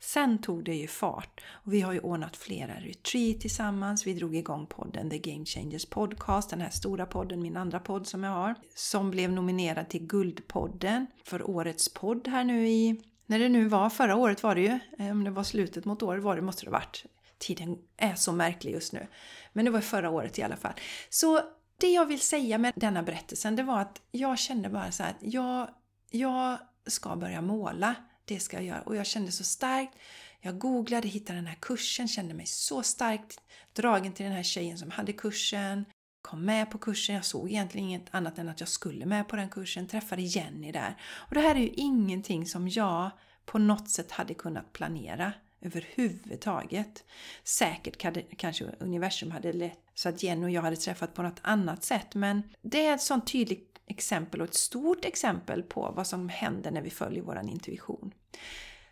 Sen 0.00 0.38
tog 0.38 0.64
det 0.64 0.74
ju 0.74 0.86
fart 0.86 1.44
och 1.50 1.72
vi 1.72 1.80
har 1.80 1.92
ju 1.92 2.00
ordnat 2.00 2.36
flera 2.36 2.74
retreat 2.74 3.40
tillsammans. 3.40 4.06
Vi 4.06 4.14
drog 4.14 4.36
igång 4.36 4.66
podden 4.66 5.10
The 5.10 5.18
Game 5.18 5.44
Changers 5.44 5.86
Podcast, 5.86 6.50
den 6.50 6.60
här 6.60 6.70
stora 6.70 7.06
podden, 7.06 7.42
min 7.42 7.56
andra 7.56 7.80
podd 7.80 8.06
som 8.06 8.24
jag 8.24 8.32
har, 8.32 8.54
som 8.74 9.10
blev 9.10 9.32
nominerad 9.32 9.88
till 9.88 10.06
Guldpodden 10.06 11.06
för 11.24 11.50
årets 11.50 11.94
podd 11.94 12.28
här 12.28 12.44
nu 12.44 12.68
i 12.68 13.00
när 13.26 13.38
det 13.38 13.48
nu 13.48 13.68
var, 13.68 13.90
förra 13.90 14.16
året 14.16 14.42
var 14.42 14.54
det 14.54 14.60
ju, 14.60 14.78
eh, 14.98 15.10
om 15.10 15.24
det 15.24 15.30
var 15.30 15.42
slutet 15.42 15.84
mot 15.84 16.02
året 16.02 16.22
var 16.22 16.36
det, 16.36 16.42
måste 16.42 16.64
det 16.64 16.70
ha 16.70 16.78
varit. 16.78 17.04
Tiden 17.38 17.78
är 17.96 18.14
så 18.14 18.32
märklig 18.32 18.72
just 18.72 18.92
nu. 18.92 19.06
Men 19.52 19.64
det 19.64 19.70
var 19.70 19.80
förra 19.80 20.10
året 20.10 20.38
i 20.38 20.42
alla 20.42 20.56
fall. 20.56 20.74
Så 21.10 21.40
det 21.78 21.90
jag 21.92 22.06
vill 22.06 22.20
säga 22.20 22.58
med 22.58 22.72
denna 22.76 23.02
berättelsen 23.02 23.56
det 23.56 23.62
var 23.62 23.80
att 23.80 24.02
jag 24.10 24.38
kände 24.38 24.68
bara 24.68 24.92
så 24.92 25.02
att 25.02 25.16
jag, 25.20 25.68
jag 26.10 26.58
ska 26.86 27.16
börja 27.16 27.40
måla. 27.40 27.94
Det 28.24 28.40
ska 28.40 28.56
jag 28.56 28.64
göra. 28.64 28.80
Och 28.80 28.96
jag 28.96 29.06
kände 29.06 29.32
så 29.32 29.44
starkt. 29.44 29.98
Jag 30.40 30.58
googlade, 30.58 31.08
hittade 31.08 31.38
den 31.38 31.46
här 31.46 31.58
kursen, 31.60 32.08
kände 32.08 32.34
mig 32.34 32.46
så 32.46 32.82
starkt 32.82 33.40
dragen 33.72 34.12
till 34.12 34.24
den 34.26 34.34
här 34.34 34.42
tjejen 34.42 34.78
som 34.78 34.90
hade 34.90 35.12
kursen. 35.12 35.84
Kom 36.22 36.44
med 36.44 36.70
på 36.70 36.78
kursen, 36.78 37.14
jag 37.14 37.24
såg 37.24 37.50
egentligen 37.50 37.88
inget 37.88 38.14
annat 38.14 38.38
än 38.38 38.48
att 38.48 38.60
jag 38.60 38.68
skulle 38.68 39.06
med 39.06 39.28
på 39.28 39.36
den 39.36 39.48
kursen. 39.48 39.88
Träffade 39.88 40.22
Jenny 40.22 40.72
där. 40.72 40.96
Och 41.02 41.34
det 41.34 41.40
här 41.40 41.54
är 41.54 41.60
ju 41.60 41.68
ingenting 41.68 42.46
som 42.46 42.68
jag 42.68 43.10
på 43.44 43.58
något 43.58 43.90
sätt 43.90 44.10
hade 44.10 44.34
kunnat 44.34 44.72
planera 44.72 45.32
överhuvudtaget. 45.60 47.04
Säkert 47.44 48.02
hade, 48.02 48.22
kanske 48.22 48.64
universum 48.64 49.30
hade 49.30 49.52
lett 49.52 49.78
så 49.94 50.08
att 50.08 50.22
Jenny 50.22 50.46
och 50.46 50.50
jag 50.50 50.62
hade 50.62 50.76
träffat 50.76 51.14
på 51.14 51.22
något 51.22 51.40
annat 51.42 51.84
sätt 51.84 52.14
men 52.14 52.42
det 52.62 52.86
är 52.86 52.94
ett 52.94 53.02
sånt 53.02 53.32
tydligt 53.32 53.78
exempel 53.86 54.40
och 54.40 54.48
ett 54.48 54.54
stort 54.54 55.04
exempel 55.04 55.62
på 55.62 55.92
vad 55.96 56.06
som 56.06 56.28
händer 56.28 56.70
när 56.70 56.82
vi 56.82 56.90
följer 56.90 57.22
vår 57.22 57.40
intuition. 57.50 58.12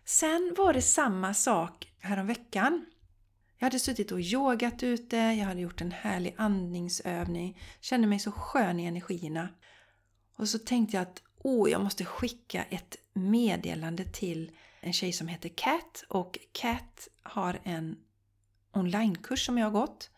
Sen 0.05 0.55
var 0.59 0.73
det 0.73 0.83
samma 0.83 1.35
sak 1.35 1.93
häromveckan. 1.99 2.87
Jag 3.59 3.67
hade 3.67 3.79
suttit 3.79 4.13
och 4.13 4.21
yogat 4.21 4.83
ute, 4.83 5.17
jag 5.17 5.45
hade 5.45 5.61
gjort 5.61 5.81
en 5.81 5.93
härlig 5.93 6.35
andningsövning, 6.37 7.61
kände 7.81 8.07
mig 8.07 8.19
så 8.19 8.33
skön 8.33 8.81
i 8.81 8.85
energierna. 8.85 9.49
Och 10.37 10.49
så 10.49 10.59
tänkte 10.59 10.97
jag 10.97 11.03
att 11.03 11.23
åh, 11.39 11.71
jag 11.71 11.83
måste 11.83 12.05
skicka 12.05 12.63
ett 12.63 12.97
meddelande 13.13 14.05
till 14.05 14.51
en 14.85 14.93
tjej 14.93 15.13
som 15.13 15.29
heter 15.29 15.49
Cat 15.49 16.05
och 16.09 16.39
Cat 16.53 17.09
har 17.23 17.61
en 17.65 17.97
onlinekurs 18.73 19.47
som 19.47 19.59
jag 19.59 19.67
har 19.67 19.81
gått. 19.81 20.11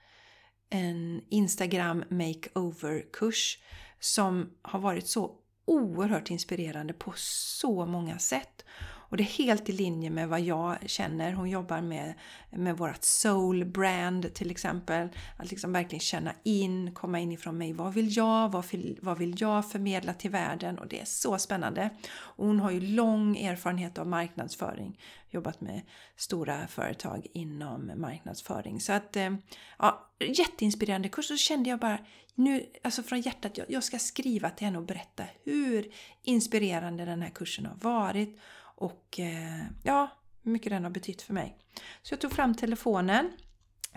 en 0.71 1.25
Instagram 1.29 2.05
makeover-kurs 2.11 3.59
som 4.01 4.51
har 4.63 4.79
varit 4.79 5.07
så 5.07 5.33
oerhört 5.65 6.31
inspirerande 6.31 6.93
på 6.93 7.13
så 7.17 7.87
många 7.87 8.19
sätt. 8.19 8.65
Och 9.09 9.17
det 9.17 9.23
är 9.23 9.25
helt 9.25 9.69
i 9.69 9.73
linje 9.73 10.11
med 10.11 10.29
vad 10.29 10.41
jag 10.41 10.91
känner. 10.91 11.33
Hon 11.33 11.51
jobbar 11.51 11.81
med, 11.81 12.15
med 12.51 12.79
vårt 12.79 13.05
soul 13.05 13.65
brand 13.65 14.35
till 14.35 14.51
exempel. 14.51 15.09
Att 15.37 15.51
liksom 15.51 15.73
verkligen 15.73 16.01
känna 16.01 16.33
in, 16.43 16.95
komma 16.95 17.21
inifrån 17.21 17.59
mig. 17.59 17.73
Vad 17.73 17.95
vill 17.95 18.17
jag? 18.17 18.53
Vad 18.53 18.67
vill, 18.71 18.99
vad 19.03 19.19
vill 19.19 19.35
jag 19.39 19.71
förmedla 19.71 20.15
till 20.15 20.31
världen? 20.31 20.79
Och 20.79 20.89
det 20.89 21.01
är 21.01 21.05
så 21.05 21.39
spännande. 21.39 21.91
Och 22.17 22.47
hon 22.47 22.61
har 22.61 22.71
ju 22.71 22.81
lång 22.81 23.37
erfarenhet 23.37 23.99
av 23.99 24.07
marknadsföring. 24.07 25.01
Jobbat 25.31 25.61
med 25.61 25.83
stora 26.17 26.67
företag 26.67 27.27
inom 27.33 27.93
marknadsföring. 27.97 28.81
Så 28.81 28.93
att, 28.93 29.17
eh, 29.17 29.35
ja, 29.79 30.11
jätteinspirerande 30.21 31.09
kurs. 31.09 31.31
Och 31.31 31.39
Så 31.39 31.45
kände 31.45 31.71
jag 31.71 31.79
bara 31.79 31.99
nu, 32.35 32.67
alltså 32.85 33.03
från 33.03 33.21
hjärtat, 33.21 33.59
jag, 33.59 33.67
jag 33.71 33.85
ska 33.85 33.99
skriva 33.99 34.51
till 34.51 34.65
henne 34.65 34.79
och 34.79 34.85
berätta 34.85 35.25
hur 35.45 35.93
inspirerande 36.23 37.05
den 37.05 37.23
här 37.23 37.31
kursen 37.31 37.67
har 37.67 37.77
varit 37.77 38.39
och 38.77 39.21
eh, 39.21 39.65
ja, 39.83 40.11
hur 40.43 40.53
mycket 40.53 40.71
den 40.71 40.85
har 40.85 40.91
betytt 40.91 41.23
för 41.23 41.35
mig. 41.35 41.59
Så 42.03 42.13
jag 42.13 42.21
tog 42.21 42.33
fram 42.33 42.55
telefonen, 42.55 43.33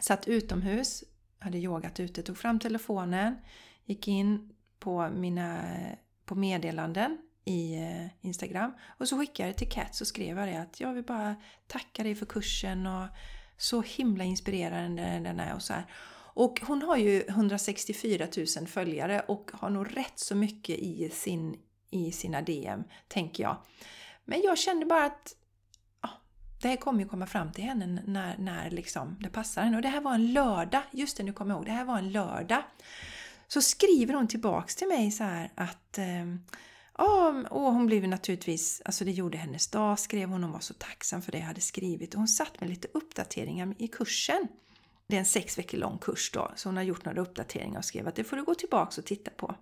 satt 0.02 0.28
utomhus, 0.28 1.04
hade 1.40 1.58
yogat 1.58 2.00
ute, 2.00 2.24
tog 2.24 2.38
fram 2.38 2.60
telefonen, 2.60 3.36
gick 3.86 4.08
in 4.08 4.54
på 4.80 5.10
mina 5.10 5.66
på 6.26 6.36
meddelanden 6.36 7.18
i 7.46 7.76
eh, 7.76 8.28
Instagram 8.28 8.74
och 8.98 9.08
så 9.08 9.20
skickade 9.20 9.50
jag 9.50 9.56
det 9.56 9.58
till 9.58 9.70
Kat 9.70 10.02
och 10.02 10.08
skrev 10.08 10.38
jag 10.38 10.48
det 10.48 10.56
att 10.56 10.80
jag 10.80 10.94
vill 10.94 11.04
bara 11.04 11.36
tacka 11.68 12.04
dig 12.04 12.16
för 12.16 12.26
kursen 12.26 12.88
och 12.88 13.08
så 13.58 13.82
himla 13.82 14.24
inspirerande 14.24 15.02
den 15.02 15.40
är 15.40 15.56
och 15.56 15.62
så 15.62 15.74
här. 15.74 15.86
Och 16.34 16.62
hon 16.68 16.82
har 16.82 16.98
ju 16.98 17.24
164 17.28 18.28
000 18.58 18.68
följare 18.68 19.20
och 19.20 19.52
har 19.54 19.70
nog 19.70 19.98
rätt 19.98 20.20
så 20.20 20.36
mycket 20.36 20.80
i, 20.80 21.10
sin, 21.10 21.58
i 21.92 22.12
sina 22.12 22.42
DM, 22.42 22.84
tänker 23.08 23.44
jag. 23.44 23.58
Men 24.30 24.42
jag 24.42 24.58
kände 24.58 24.86
bara 24.86 25.06
att 25.06 25.36
ja, 26.02 26.10
det 26.62 26.68
här 26.68 26.76
kommer 26.76 27.00
ju 27.00 27.10
komma 27.10 27.28
fram 27.28 27.52
till 27.52 27.64
henne 27.64 28.02
när, 28.06 28.38
när 28.38 28.72
liksom 28.72 29.18
det 29.20 29.30
passar 29.30 29.64
henne. 29.64 29.76
Och 29.76 29.82
det 29.82 29.90
här 29.90 30.02
var 30.02 30.14
en 30.14 30.34
lördag, 30.34 30.82
just 30.92 31.18
det 31.18 31.24
nu 31.24 31.34
kommer 31.34 31.52
jag 31.52 31.58
ihåg, 31.58 31.66
det 31.66 31.72
här 31.72 31.86
var 31.86 31.98
en 31.98 32.12
lördag. 32.12 32.64
Så 33.48 33.62
skriver 33.62 34.14
hon 34.14 34.28
tillbaks 34.28 34.76
till 34.76 34.88
mig 34.88 35.12
så 35.12 35.24
här 35.24 35.52
att 35.56 35.98
eh, 35.98 36.26
Ja, 36.98 37.44
och 37.50 37.62
hon 37.62 37.86
blev 37.86 38.08
naturligtvis, 38.08 38.82
alltså 38.86 39.06
det 39.06 39.12
gjorde 39.12 39.38
hennes 39.38 39.68
dag, 39.68 40.00
skrev 40.00 40.30
hon. 40.30 40.44
Hon 40.44 40.52
var 40.52 40.60
så 40.60 40.74
tacksam 40.74 41.22
för 41.22 41.32
det 41.32 41.38
jag 41.38 41.46
hade 41.46 41.62
skrivit. 41.62 42.14
Och 42.14 42.20
hon 42.20 42.28
satt 42.28 42.62
med 42.62 42.70
lite 42.70 42.88
uppdateringar 42.94 43.76
i 43.78 43.88
kursen. 43.88 44.48
Det 45.08 45.16
är 45.16 45.20
en 45.20 45.26
sex 45.26 45.58
veckor 45.58 45.78
lång 45.78 45.98
kurs 45.98 46.32
då, 46.32 46.52
så 46.56 46.70
hon 46.70 46.78
har 46.78 46.84
gjort 46.84 47.06
några 47.06 47.22
uppdateringar 47.22 47.80
och 47.80 47.86
skrev 47.86 48.08
att 48.08 48.16
det 48.16 48.24
får 48.24 48.38
du 48.38 48.44
gå 48.44 48.56
tillbaks 48.56 48.98
och 48.98 49.06
titta 49.06 49.32
på. 49.32 49.56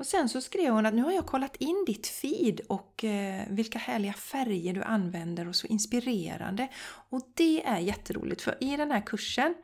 Och 0.00 0.06
sen 0.06 0.28
så 0.28 0.40
skrev 0.40 0.72
hon 0.72 0.86
att 0.86 0.94
nu 0.94 1.02
har 1.02 1.12
jag 1.12 1.26
kollat 1.26 1.56
in 1.56 1.84
ditt 1.86 2.06
feed 2.06 2.60
och 2.68 3.04
eh, 3.04 3.44
vilka 3.48 3.78
härliga 3.78 4.12
färger 4.12 4.74
du 4.74 4.82
använder 4.82 5.48
och 5.48 5.56
så 5.56 5.66
inspirerande. 5.66 6.68
Och 6.84 7.22
det 7.34 7.66
är 7.66 7.78
jätteroligt 7.78 8.42
för 8.42 8.56
i 8.60 8.76
den 8.76 8.90
här 8.90 9.06
kursen 9.06 9.54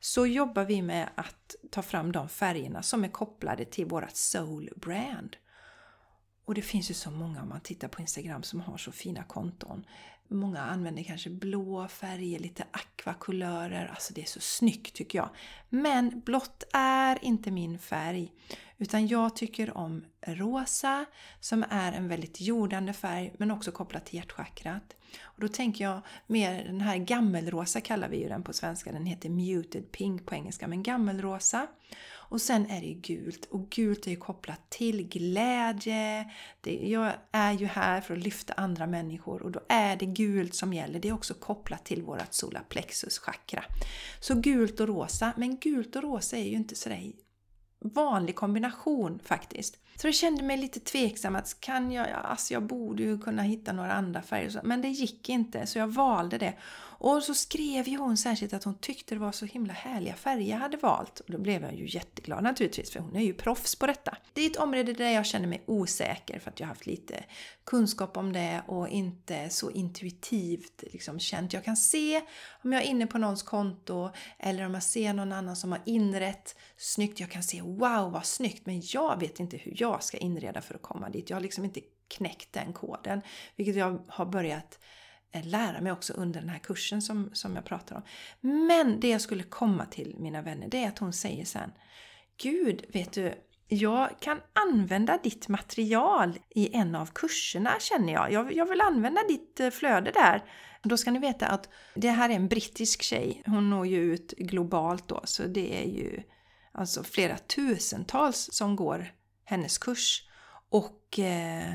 så 0.00 0.26
jobbar 0.26 0.64
vi 0.64 0.82
med 0.82 1.08
att 1.14 1.54
ta 1.70 1.82
fram 1.82 2.12
de 2.12 2.28
färgerna 2.28 2.82
som 2.82 3.04
är 3.04 3.08
kopplade 3.08 3.64
till 3.64 3.86
vårat 3.86 4.16
soul 4.16 4.70
brand. 4.76 5.36
Och 6.44 6.54
det 6.54 6.62
finns 6.62 6.90
ju 6.90 6.94
så 6.94 7.10
många 7.10 7.42
om 7.42 7.48
man 7.48 7.60
tittar 7.60 7.88
på 7.88 8.00
Instagram 8.00 8.42
som 8.42 8.60
har 8.60 8.76
så 8.76 8.92
fina 8.92 9.22
konton. 9.22 9.84
Många 10.28 10.60
använder 10.60 11.02
kanske 11.02 11.30
blå 11.30 11.88
färger, 11.88 12.38
lite 12.38 12.64
akvakulörer, 12.70 13.86
Alltså 13.86 14.14
det 14.14 14.20
är 14.20 14.26
så 14.26 14.40
snyggt 14.40 14.94
tycker 14.94 15.18
jag. 15.18 15.30
Men 15.68 16.20
blått 16.20 16.64
är 16.72 17.24
inte 17.24 17.50
min 17.50 17.78
färg. 17.78 18.32
Utan 18.80 19.06
jag 19.06 19.36
tycker 19.36 19.76
om 19.76 20.04
rosa 20.26 21.04
som 21.40 21.64
är 21.70 21.92
en 21.92 22.08
väldigt 22.08 22.40
jordande 22.40 22.92
färg 22.92 23.32
men 23.38 23.50
också 23.50 23.72
kopplat 23.72 24.06
till 24.06 24.16
hjärtchakrat. 24.16 24.96
Och 25.22 25.40
då 25.40 25.48
tänker 25.48 25.84
jag 25.84 26.00
mer 26.26 26.64
den 26.64 26.80
här 26.80 26.96
gammelrosa 26.96 27.80
kallar 27.80 28.08
vi 28.08 28.22
ju 28.22 28.28
den 28.28 28.42
på 28.42 28.52
svenska. 28.52 28.92
Den 28.92 29.06
heter 29.06 29.28
muted 29.28 29.92
pink 29.92 30.26
på 30.26 30.34
engelska 30.34 30.68
men 30.68 30.82
gammelrosa. 30.82 31.66
Och 32.30 32.40
sen 32.40 32.70
är 32.70 32.80
det 32.80 32.86
ju 32.86 32.94
gult 32.94 33.44
och 33.44 33.70
gult 33.70 34.06
är 34.06 34.10
ju 34.10 34.16
kopplat 34.16 34.70
till 34.70 35.08
glädje. 35.08 36.30
Det, 36.60 36.88
jag 36.88 37.12
är 37.32 37.52
ju 37.52 37.66
här 37.66 38.00
för 38.00 38.16
att 38.16 38.22
lyfta 38.22 38.52
andra 38.52 38.86
människor 38.86 39.42
och 39.42 39.50
då 39.50 39.60
är 39.68 39.96
det 39.96 40.06
gult 40.06 40.54
som 40.54 40.72
gäller. 40.72 41.00
Det 41.00 41.08
är 41.08 41.12
också 41.12 41.34
kopplat 41.34 41.84
till 41.84 42.02
vårt 42.02 42.34
solarplexus 42.34 43.18
chakra. 43.18 43.64
Så 44.20 44.34
gult 44.34 44.80
och 44.80 44.88
rosa, 44.88 45.32
men 45.36 45.56
gult 45.56 45.96
och 45.96 46.02
rosa 46.02 46.36
är 46.36 46.44
ju 46.44 46.56
inte 46.56 46.74
sådär 46.74 47.12
vanlig 47.80 48.36
kombination 48.36 49.18
faktiskt. 49.24 49.78
Så 49.96 50.06
jag 50.06 50.14
kände 50.14 50.42
mig 50.42 50.56
lite 50.56 50.80
tveksam 50.80 51.36
att 51.36 51.60
kan 51.60 51.92
jag, 51.92 52.06
alltså 52.10 52.54
jag 52.54 52.62
borde 52.62 53.02
ju 53.02 53.18
kunna 53.18 53.42
hitta 53.42 53.72
några 53.72 53.92
andra 53.92 54.22
färger, 54.22 54.60
men 54.64 54.82
det 54.82 54.88
gick 54.88 55.28
inte 55.28 55.66
så 55.66 55.78
jag 55.78 55.88
valde 55.88 56.38
det. 56.38 56.54
Och 57.00 57.22
så 57.22 57.34
skrev 57.34 57.88
ju 57.88 57.96
hon 57.96 58.16
särskilt 58.16 58.52
att 58.52 58.64
hon 58.64 58.78
tyckte 58.78 59.14
det 59.14 59.18
var 59.18 59.32
så 59.32 59.46
himla 59.46 59.72
härliga 59.72 60.14
färger 60.14 60.50
jag 60.50 60.58
hade 60.58 60.76
valt. 60.76 61.20
Och 61.20 61.30
då 61.30 61.38
blev 61.38 61.62
jag 61.62 61.74
ju 61.74 61.88
jätteglad 61.88 62.42
naturligtvis 62.42 62.90
för 62.90 63.00
hon 63.00 63.16
är 63.16 63.20
ju 63.20 63.34
proffs 63.34 63.76
på 63.76 63.86
detta. 63.86 64.16
Det 64.32 64.42
är 64.42 64.50
ett 64.50 64.56
område 64.56 64.92
där 64.92 65.10
jag 65.10 65.26
känner 65.26 65.46
mig 65.46 65.62
osäker 65.66 66.38
för 66.38 66.50
att 66.50 66.60
jag 66.60 66.66
har 66.66 66.74
haft 66.74 66.86
lite 66.86 67.24
kunskap 67.64 68.16
om 68.16 68.32
det 68.32 68.62
och 68.66 68.88
inte 68.88 69.48
så 69.50 69.70
intuitivt 69.70 70.84
liksom 70.92 71.18
känt. 71.18 71.52
Jag 71.52 71.64
kan 71.64 71.76
se 71.76 72.22
om 72.62 72.72
jag 72.72 72.82
är 72.82 72.86
inne 72.86 73.06
på 73.06 73.18
någons 73.18 73.42
konto 73.42 74.10
eller 74.38 74.66
om 74.66 74.74
jag 74.74 74.82
ser 74.82 75.12
någon 75.12 75.32
annan 75.32 75.56
som 75.56 75.72
har 75.72 75.80
inrett 75.86 76.56
snyggt. 76.76 77.20
Jag 77.20 77.30
kan 77.30 77.42
se 77.42 77.62
wow 77.62 78.12
vad 78.12 78.26
snyggt 78.26 78.66
men 78.66 78.82
jag 78.84 79.20
vet 79.20 79.40
inte 79.40 79.56
hur 79.56 79.74
jag 79.76 80.02
ska 80.02 80.16
inreda 80.16 80.60
för 80.60 80.74
att 80.74 80.82
komma 80.82 81.08
dit. 81.08 81.30
Jag 81.30 81.36
har 81.36 81.42
liksom 81.42 81.64
inte 81.64 81.80
knäckt 82.08 82.52
den 82.52 82.72
koden. 82.72 83.20
Vilket 83.56 83.76
jag 83.76 84.04
har 84.08 84.26
börjat 84.26 84.78
Eh, 85.32 85.46
lära 85.46 85.80
mig 85.80 85.92
också 85.92 86.12
under 86.12 86.40
den 86.40 86.48
här 86.48 86.58
kursen 86.58 87.02
som, 87.02 87.30
som 87.32 87.56
jag 87.56 87.64
pratar 87.64 87.96
om. 87.96 88.02
Men 88.40 89.00
det 89.00 89.08
jag 89.08 89.20
skulle 89.20 89.42
komma 89.42 89.86
till 89.86 90.16
mina 90.18 90.42
vänner, 90.42 90.68
det 90.68 90.84
är 90.84 90.88
att 90.88 90.98
hon 90.98 91.12
säger 91.12 91.44
sen 91.44 91.72
Gud, 92.42 92.84
vet 92.92 93.12
du, 93.12 93.34
jag 93.68 94.20
kan 94.20 94.40
använda 94.52 95.18
ditt 95.22 95.48
material 95.48 96.38
i 96.50 96.74
en 96.76 96.94
av 96.94 97.06
kurserna 97.06 97.70
känner 97.80 98.12
jag. 98.12 98.32
jag. 98.32 98.52
Jag 98.52 98.66
vill 98.66 98.80
använda 98.80 99.20
ditt 99.28 99.60
eh, 99.60 99.70
flöde 99.70 100.10
där. 100.10 100.44
Då 100.82 100.96
ska 100.96 101.10
ni 101.10 101.18
veta 101.18 101.46
att 101.46 101.68
det 101.94 102.10
här 102.10 102.30
är 102.30 102.34
en 102.34 102.48
brittisk 102.48 103.02
tjej. 103.02 103.42
Hon 103.46 103.70
når 103.70 103.86
ju 103.86 104.14
ut 104.14 104.34
globalt 104.38 105.08
då, 105.08 105.20
så 105.24 105.42
det 105.42 105.82
är 105.82 105.88
ju 105.88 106.22
alltså 106.72 107.02
flera 107.02 107.38
tusentals 107.38 108.48
som 108.52 108.76
går 108.76 109.12
hennes 109.44 109.78
kurs. 109.78 110.22
Och 110.70 111.18
eh, 111.18 111.74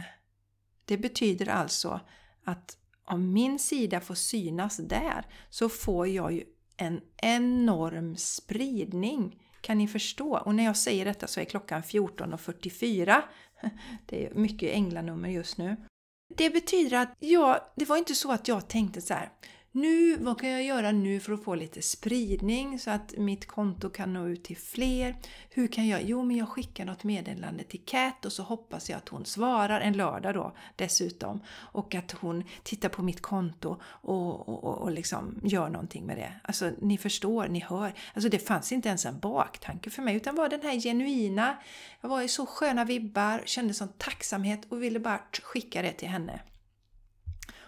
det 0.85 0.97
betyder 0.97 1.49
alltså 1.49 2.01
att 2.45 2.77
om 3.05 3.33
min 3.33 3.59
sida 3.59 3.99
får 4.01 4.15
synas 4.15 4.77
där 4.77 5.25
så 5.49 5.69
får 5.69 6.07
jag 6.07 6.33
ju 6.33 6.43
en 6.77 7.01
enorm 7.17 8.17
spridning. 8.17 9.39
Kan 9.61 9.77
ni 9.77 9.87
förstå? 9.87 10.37
Och 10.37 10.55
när 10.55 10.63
jag 10.63 10.77
säger 10.77 11.05
detta 11.05 11.27
så 11.27 11.39
är 11.39 11.45
klockan 11.45 11.81
14.44. 11.81 13.21
Det 14.05 14.25
är 14.25 14.33
mycket 14.33 14.73
änglanummer 14.73 15.29
just 15.29 15.57
nu. 15.57 15.77
Det 16.35 16.49
betyder 16.49 16.97
att 16.97 17.15
jag, 17.19 17.59
det 17.75 17.85
var 17.85 17.97
inte 17.97 18.15
så 18.15 18.31
att 18.31 18.47
jag 18.47 18.67
tänkte 18.67 19.01
så 19.01 19.13
här, 19.13 19.29
nu, 19.75 20.17
vad 20.17 20.41
kan 20.41 20.49
jag 20.49 20.63
göra 20.63 20.91
nu 20.91 21.19
för 21.19 21.33
att 21.33 21.43
få 21.43 21.55
lite 21.55 21.81
spridning 21.81 22.79
så 22.79 22.91
att 22.91 23.17
mitt 23.17 23.47
konto 23.47 23.89
kan 23.89 24.13
nå 24.13 24.27
ut 24.27 24.43
till 24.43 24.57
fler? 24.57 25.15
Hur 25.49 25.67
kan 25.67 25.87
jag? 25.87 26.03
Jo, 26.03 26.23
men 26.23 26.37
jag 26.37 26.49
skickar 26.49 26.85
något 26.85 27.03
meddelande 27.03 27.63
till 27.63 27.81
Cat 27.85 28.25
och 28.25 28.31
så 28.31 28.43
hoppas 28.43 28.89
jag 28.89 28.97
att 28.97 29.09
hon 29.09 29.25
svarar 29.25 29.81
en 29.81 29.93
lördag 29.93 30.33
då 30.33 30.55
dessutom. 30.75 31.39
Och 31.49 31.95
att 31.95 32.11
hon 32.11 32.43
tittar 32.63 32.89
på 32.89 33.03
mitt 33.03 33.21
konto 33.21 33.77
och, 33.83 34.49
och, 34.49 34.81
och 34.81 34.91
liksom 34.91 35.39
gör 35.43 35.69
någonting 35.69 36.05
med 36.05 36.17
det. 36.17 36.33
Alltså, 36.43 36.71
ni 36.81 36.97
förstår, 36.97 37.47
ni 37.47 37.59
hör. 37.59 37.93
Alltså, 38.13 38.29
det 38.29 38.39
fanns 38.39 38.71
inte 38.71 38.89
ens 38.89 39.05
en 39.05 39.19
baktanke 39.19 39.89
för 39.89 40.01
mig 40.01 40.15
utan 40.15 40.35
var 40.35 40.49
den 40.49 40.61
här 40.61 40.79
genuina. 40.79 41.57
Jag 42.01 42.09
var 42.09 42.21
i 42.21 42.27
så 42.27 42.45
sköna 42.45 42.85
vibbar, 42.85 43.41
kände 43.45 43.73
sån 43.73 43.93
tacksamhet 43.97 44.61
och 44.69 44.83
ville 44.83 44.99
bara 44.99 45.19
skicka 45.43 45.81
det 45.81 45.91
till 45.91 46.09
henne. 46.09 46.39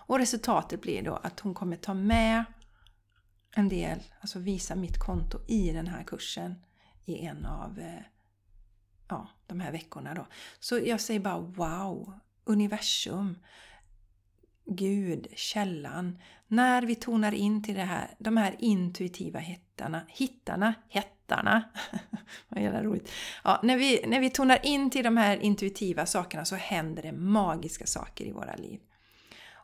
Och 0.07 0.19
resultatet 0.19 0.81
blir 0.81 1.01
då 1.01 1.15
att 1.15 1.39
hon 1.39 1.53
kommer 1.53 1.75
ta 1.75 1.93
med 1.93 2.43
en 3.55 3.69
del, 3.69 3.99
alltså 4.21 4.39
visa 4.39 4.75
mitt 4.75 4.99
konto 4.99 5.39
i 5.47 5.71
den 5.71 5.87
här 5.87 6.03
kursen 6.03 6.55
i 7.05 7.25
en 7.25 7.45
av 7.45 7.79
eh, 7.79 8.01
ja, 9.07 9.29
de 9.47 9.59
här 9.59 9.71
veckorna 9.71 10.13
då. 10.13 10.27
Så 10.59 10.79
jag 10.79 11.01
säger 11.01 11.19
bara 11.19 11.39
wow! 11.39 12.19
Universum, 12.43 13.37
Gud, 14.65 15.27
källan. 15.35 16.19
När 16.47 16.81
vi 16.81 16.95
tonar 16.95 17.31
in 17.31 17.63
till 17.63 17.75
det 17.75 17.83
här, 17.83 18.15
de 18.19 18.37
här 18.37 18.55
intuitiva 18.59 19.39
hittarna, 19.39 20.01
hittarna, 20.07 20.73
hettarna. 20.89 21.63
Vad 22.49 22.63
jävla 22.63 22.83
roligt. 22.83 23.11
Ja, 23.43 23.59
när, 23.63 23.77
vi, 23.77 24.07
när 24.07 24.19
vi 24.19 24.29
tonar 24.29 24.65
in 24.65 24.89
till 24.89 25.03
de 25.03 25.17
här 25.17 25.37
intuitiva 25.37 26.05
sakerna 26.05 26.45
så 26.45 26.55
händer 26.55 27.03
det 27.03 27.11
magiska 27.11 27.85
saker 27.85 28.25
i 28.25 28.31
våra 28.31 28.55
liv. 28.55 28.79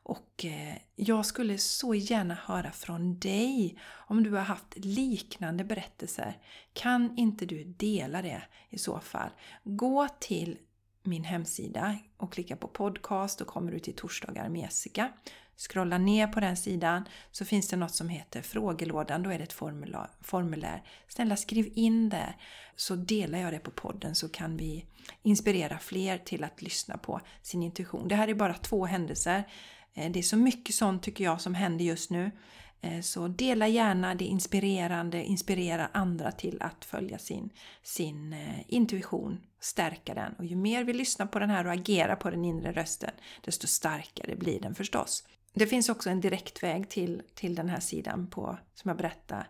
Och 0.04 0.46
eh, 0.46 0.76
jag 0.96 1.26
skulle 1.26 1.58
så 1.58 1.96
gärna 1.96 2.34
höra 2.34 2.72
från 2.72 3.20
dig 3.20 3.80
om 4.08 4.24
du 4.24 4.32
har 4.32 4.44
haft 4.44 4.78
liknande 4.78 5.64
berättelser. 5.64 6.38
Kan 6.74 7.18
inte 7.18 7.46
du 7.46 7.64
dela 7.64 8.22
det 8.22 8.44
i 8.70 8.78
så 8.78 9.00
fall? 9.00 9.30
Gå 9.64 10.08
till 10.20 10.58
min 11.04 11.24
hemsida 11.24 11.98
och 12.18 12.34
klicka 12.34 12.56
på 12.56 12.68
podcast 12.68 13.42
och 13.42 13.48
kommer 13.48 13.72
du 13.72 13.80
till 13.80 13.96
torsdagar 13.96 14.50
med 14.50 14.62
Jessica. 14.62 15.12
Scrolla 15.70 15.98
ner 15.98 16.28
på 16.28 16.40
den 16.40 16.58
sidan 16.58 17.04
så 17.32 17.46
finns 17.46 17.68
det 17.68 17.76
något 17.76 17.96
som 17.96 18.10
heter 18.10 18.42
frågelådan, 18.42 19.24
då 19.24 19.30
är 19.30 19.38
det 19.38 19.44
ett 19.44 19.54
formulär. 20.22 20.84
Snälla 21.08 21.36
skriv 21.38 21.72
in 21.76 22.10
där 22.10 22.38
så 22.76 22.96
delar 22.96 23.40
jag 23.40 23.54
det 23.54 23.60
på 23.60 23.72
podden 23.72 24.16
så 24.16 24.30
kan 24.30 24.58
vi 24.58 24.86
inspirera 25.24 25.80
fler 25.80 26.18
till 26.18 26.44
att 26.44 26.62
lyssna 26.62 26.98
på 26.98 27.22
sin 27.42 27.64
intuition. 27.64 28.08
Det 28.08 28.16
här 28.16 28.28
är 28.28 28.34
bara 28.34 28.54
två 28.54 28.86
händelser. 28.86 29.44
Eh, 29.93 30.12
det 30.12 30.19
är 30.19 30.23
så 30.23 30.38
mycket 30.38 30.75
sånt 30.75 31.04
tycker 31.04 31.23
jag 31.23 31.41
som 31.41 31.56
händer 31.56 31.86
just 31.86 32.10
nu. 32.10 32.32
Eh, 32.82 33.01
så 33.01 33.27
dela 33.27 33.67
gärna 33.67 34.15
det 34.15 34.25
inspirerande, 34.25 35.23
inspirera 35.23 35.89
andra 35.93 36.32
till 36.32 36.62
att 36.62 36.86
följa 36.86 37.17
sin, 37.17 37.49
sin 37.84 38.34
eh, 38.34 38.60
intuition, 38.67 39.41
stärka 39.60 40.13
den. 40.13 40.34
Och 40.34 40.45
ju 40.45 40.56
mer 40.56 40.84
vi 40.84 40.93
lyssnar 40.93 41.25
på 41.25 41.39
den 41.39 41.49
här 41.49 41.65
och 41.65 41.73
agerar 41.73 42.15
på 42.15 42.30
den 42.30 42.45
inre 42.45 42.71
rösten, 42.71 43.12
desto 43.41 43.67
starkare 43.67 44.36
blir 44.36 44.60
den 44.60 44.75
förstås. 44.75 45.23
Det 45.54 45.67
finns 45.67 45.89
också 45.89 46.10
en 46.10 46.21
direktväg 46.21 46.89
till, 46.89 47.21
till 47.36 47.56
den 47.56 47.69
här 47.69 47.80
sidan 47.80 48.27
på, 48.27 48.58
som 48.73 48.89
jag 48.89 48.97
berättade, 48.97 49.45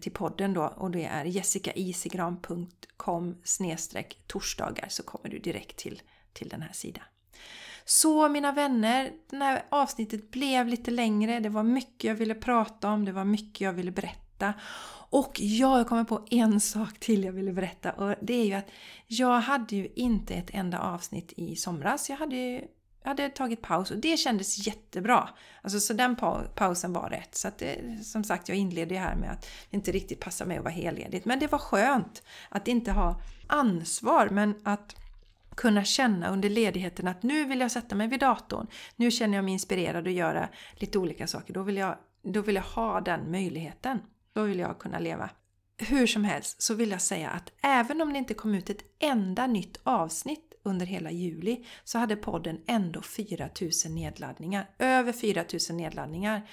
till 0.00 0.12
podden 0.12 0.54
då 0.54 0.64
och 0.64 0.90
det 0.90 1.04
är 1.04 1.24
jessicaisigran.com 1.24 3.42
torsdagar 4.26 4.88
så 4.88 5.02
kommer 5.02 5.28
du 5.28 5.38
direkt 5.38 5.76
till, 5.76 6.02
till 6.32 6.48
den 6.48 6.62
här 6.62 6.72
sidan. 6.72 7.04
Så 7.84 8.28
mina 8.28 8.52
vänner, 8.52 9.12
det 9.30 9.36
här 9.36 9.64
avsnittet 9.68 10.30
blev 10.30 10.68
lite 10.68 10.90
längre. 10.90 11.40
Det 11.40 11.48
var 11.48 11.62
mycket 11.62 12.04
jag 12.04 12.14
ville 12.14 12.34
prata 12.34 12.90
om, 12.90 13.04
det 13.04 13.12
var 13.12 13.24
mycket 13.24 13.60
jag 13.60 13.72
ville 13.72 13.90
berätta. 13.90 14.54
Och 15.10 15.40
ja, 15.40 15.78
jag 15.78 15.88
kommer 15.88 16.04
på 16.04 16.26
en 16.30 16.60
sak 16.60 16.98
till 16.98 17.24
jag 17.24 17.32
ville 17.32 17.52
berätta 17.52 17.92
och 17.92 18.14
det 18.22 18.34
är 18.34 18.44
ju 18.44 18.52
att 18.52 18.70
jag 19.06 19.40
hade 19.40 19.76
ju 19.76 19.88
inte 19.96 20.34
ett 20.34 20.50
enda 20.52 20.78
avsnitt 20.78 21.32
i 21.36 21.56
somras. 21.56 22.10
Jag 22.10 22.16
hade 22.16 22.62
jag 23.04 23.08
hade 23.08 23.28
tagit 23.28 23.62
paus 23.62 23.90
och 23.90 23.98
det 23.98 24.16
kändes 24.16 24.66
jättebra. 24.66 25.28
Alltså, 25.62 25.80
så 25.80 25.92
den 25.92 26.16
pausen 26.54 26.92
var 26.92 27.10
rätt. 27.10 27.34
Så 27.34 27.48
att 27.48 27.58
det, 27.58 28.04
som 28.04 28.24
sagt, 28.24 28.48
jag 28.48 28.58
inledde 28.58 28.94
här 28.94 29.16
med 29.16 29.30
att 29.32 29.42
det 29.70 29.76
inte 29.76 29.92
riktigt 29.92 30.20
passar 30.20 30.46
mig 30.46 30.56
att 30.56 30.64
vara 30.64 30.74
helledigt. 30.74 31.24
Men 31.24 31.38
det 31.38 31.46
var 31.46 31.58
skönt 31.58 32.22
att 32.48 32.68
inte 32.68 32.92
ha 32.92 33.20
ansvar, 33.46 34.28
men 34.28 34.54
att 34.64 34.96
kunna 35.54 35.84
känna 35.84 36.30
under 36.30 36.48
ledigheten 36.48 37.08
att 37.08 37.22
nu 37.22 37.44
vill 37.44 37.60
jag 37.60 37.70
sätta 37.70 37.94
mig 37.94 38.08
vid 38.08 38.20
datorn. 38.20 38.66
Nu 38.96 39.10
känner 39.10 39.38
jag 39.38 39.44
mig 39.44 39.52
inspirerad 39.52 40.06
att 40.06 40.12
göra 40.12 40.48
lite 40.74 40.98
olika 40.98 41.26
saker. 41.26 41.54
Då 41.54 41.62
vill 41.62 41.76
jag, 41.76 41.98
då 42.22 42.40
vill 42.40 42.54
jag 42.54 42.62
ha 42.62 43.00
den 43.00 43.30
möjligheten. 43.30 43.98
Då 44.32 44.42
vill 44.42 44.58
jag 44.58 44.78
kunna 44.78 44.98
leva. 44.98 45.30
Hur 45.78 46.06
som 46.06 46.24
helst 46.24 46.62
så 46.62 46.74
vill 46.74 46.90
jag 46.90 47.02
säga 47.02 47.30
att 47.30 47.52
även 47.62 48.00
om 48.00 48.12
det 48.12 48.18
inte 48.18 48.34
kom 48.34 48.54
ut 48.54 48.70
ett 48.70 48.84
enda 48.98 49.46
nytt 49.46 49.80
avsnitt 49.82 50.54
under 50.62 50.86
hela 50.86 51.10
juli 51.10 51.66
så 51.84 51.98
hade 51.98 52.16
podden 52.16 52.60
ändå 52.66 53.02
4000 53.02 53.94
nedladdningar. 53.94 54.70
Över 54.78 55.12
4000 55.12 55.76
nedladdningar. 55.76 56.48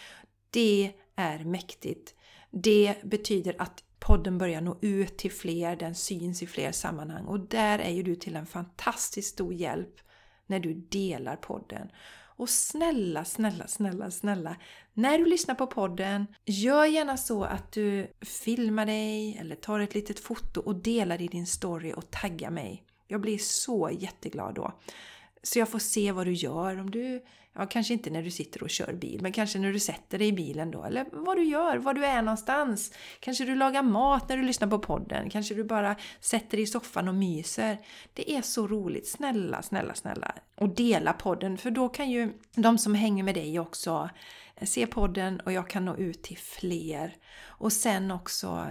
Det 0.50 0.94
är 1.16 1.44
mäktigt. 1.44 2.16
Det 2.52 2.96
betyder 3.04 3.56
att 3.62 3.84
podden 4.12 4.38
börjar 4.38 4.62
nå 4.62 4.78
ut 4.82 5.18
till 5.18 5.32
fler, 5.32 5.76
den 5.76 5.96
syns 5.96 6.44
i 6.44 6.48
fler 6.48 6.72
sammanhang 6.72 7.26
och 7.26 7.40
där 7.40 7.80
är 7.80 7.90
ju 7.90 8.04
du 8.04 8.16
till 8.16 8.36
en 8.36 8.46
fantastiskt 8.46 9.34
stor 9.34 9.54
hjälp 9.54 9.96
när 10.48 10.60
du 10.60 10.74
delar 10.74 11.36
podden. 11.36 11.92
Och 12.38 12.50
snälla, 12.50 13.26
snälla, 13.26 13.68
snälla, 13.68 14.12
snälla, 14.12 14.56
när 14.94 15.18
du 15.18 15.26
lyssnar 15.26 15.56
på 15.56 15.68
podden, 15.68 16.28
gör 16.46 16.86
gärna 16.86 17.18
så 17.18 17.44
att 17.44 17.72
du 17.72 18.14
filmar 18.22 18.86
dig 18.86 19.38
eller 19.40 19.56
tar 19.56 19.80
ett 19.80 19.96
litet 19.96 20.20
foto 20.20 20.62
och 20.62 20.76
delar 20.76 21.22
i 21.22 21.28
din 21.28 21.48
story 21.48 21.94
och 21.96 22.12
taggar 22.12 22.52
mig. 22.52 22.84
Jag 23.08 23.22
blir 23.22 23.38
så 23.38 23.90
jätteglad 23.94 24.56
då. 24.56 24.74
Så 25.44 25.60
jag 25.60 25.70
får 25.70 25.80
se 25.80 26.12
vad 26.12 26.28
du 26.28 26.34
gör. 26.34 26.80
Om 26.80 26.92
du, 26.92 27.24
ja, 27.54 27.66
kanske 27.66 27.94
inte 27.94 28.10
när 28.10 28.24
du 28.24 28.32
sitter 28.32 28.64
och 28.64 28.70
kör 28.70 28.94
bil, 28.94 29.22
men 29.22 29.32
kanske 29.32 29.60
när 29.60 29.74
du 29.74 29.80
sätter 29.80 30.20
dig 30.20 30.28
i 30.28 30.34
bilen 30.34 30.72
då. 30.72 30.84
Eller 30.84 31.06
vad 31.12 31.38
du 31.38 31.44
gör, 31.44 31.78
var 31.78 31.94
du 31.94 32.06
är 32.06 32.22
någonstans. 32.22 32.94
Kanske 33.20 33.46
du 33.46 33.56
lagar 33.56 33.84
mat 33.84 34.30
när 34.30 34.38
du 34.38 34.44
lyssnar 34.44 34.68
på 34.68 34.80
podden. 34.80 35.30
Kanske 35.30 35.56
du 35.56 35.64
bara 35.64 35.96
sätter 36.20 36.58
dig 36.58 36.62
i 36.62 36.68
soffan 36.68 37.08
och 37.08 37.16
myser. 37.16 37.78
Det 38.14 38.32
är 38.32 38.42
så 38.42 38.68
roligt. 38.68 39.08
Snälla, 39.08 39.62
snälla, 39.62 39.94
snälla. 39.94 40.36
Och 40.56 40.70
dela 40.70 41.14
podden, 41.14 41.58
för 41.58 41.72
då 41.72 41.90
kan 41.90 42.10
ju 42.10 42.34
de 42.56 42.78
som 42.78 42.96
hänger 42.96 43.24
med 43.24 43.36
dig 43.36 43.60
också 43.60 44.10
eh, 44.56 44.66
se 44.66 44.88
podden 44.88 45.40
och 45.40 45.52
jag 45.52 45.70
kan 45.70 45.86
nå 45.86 45.96
ut 45.96 46.24
till 46.24 46.38
fler. 46.38 47.16
Och 47.44 47.74
sen 47.74 48.12
också 48.12 48.68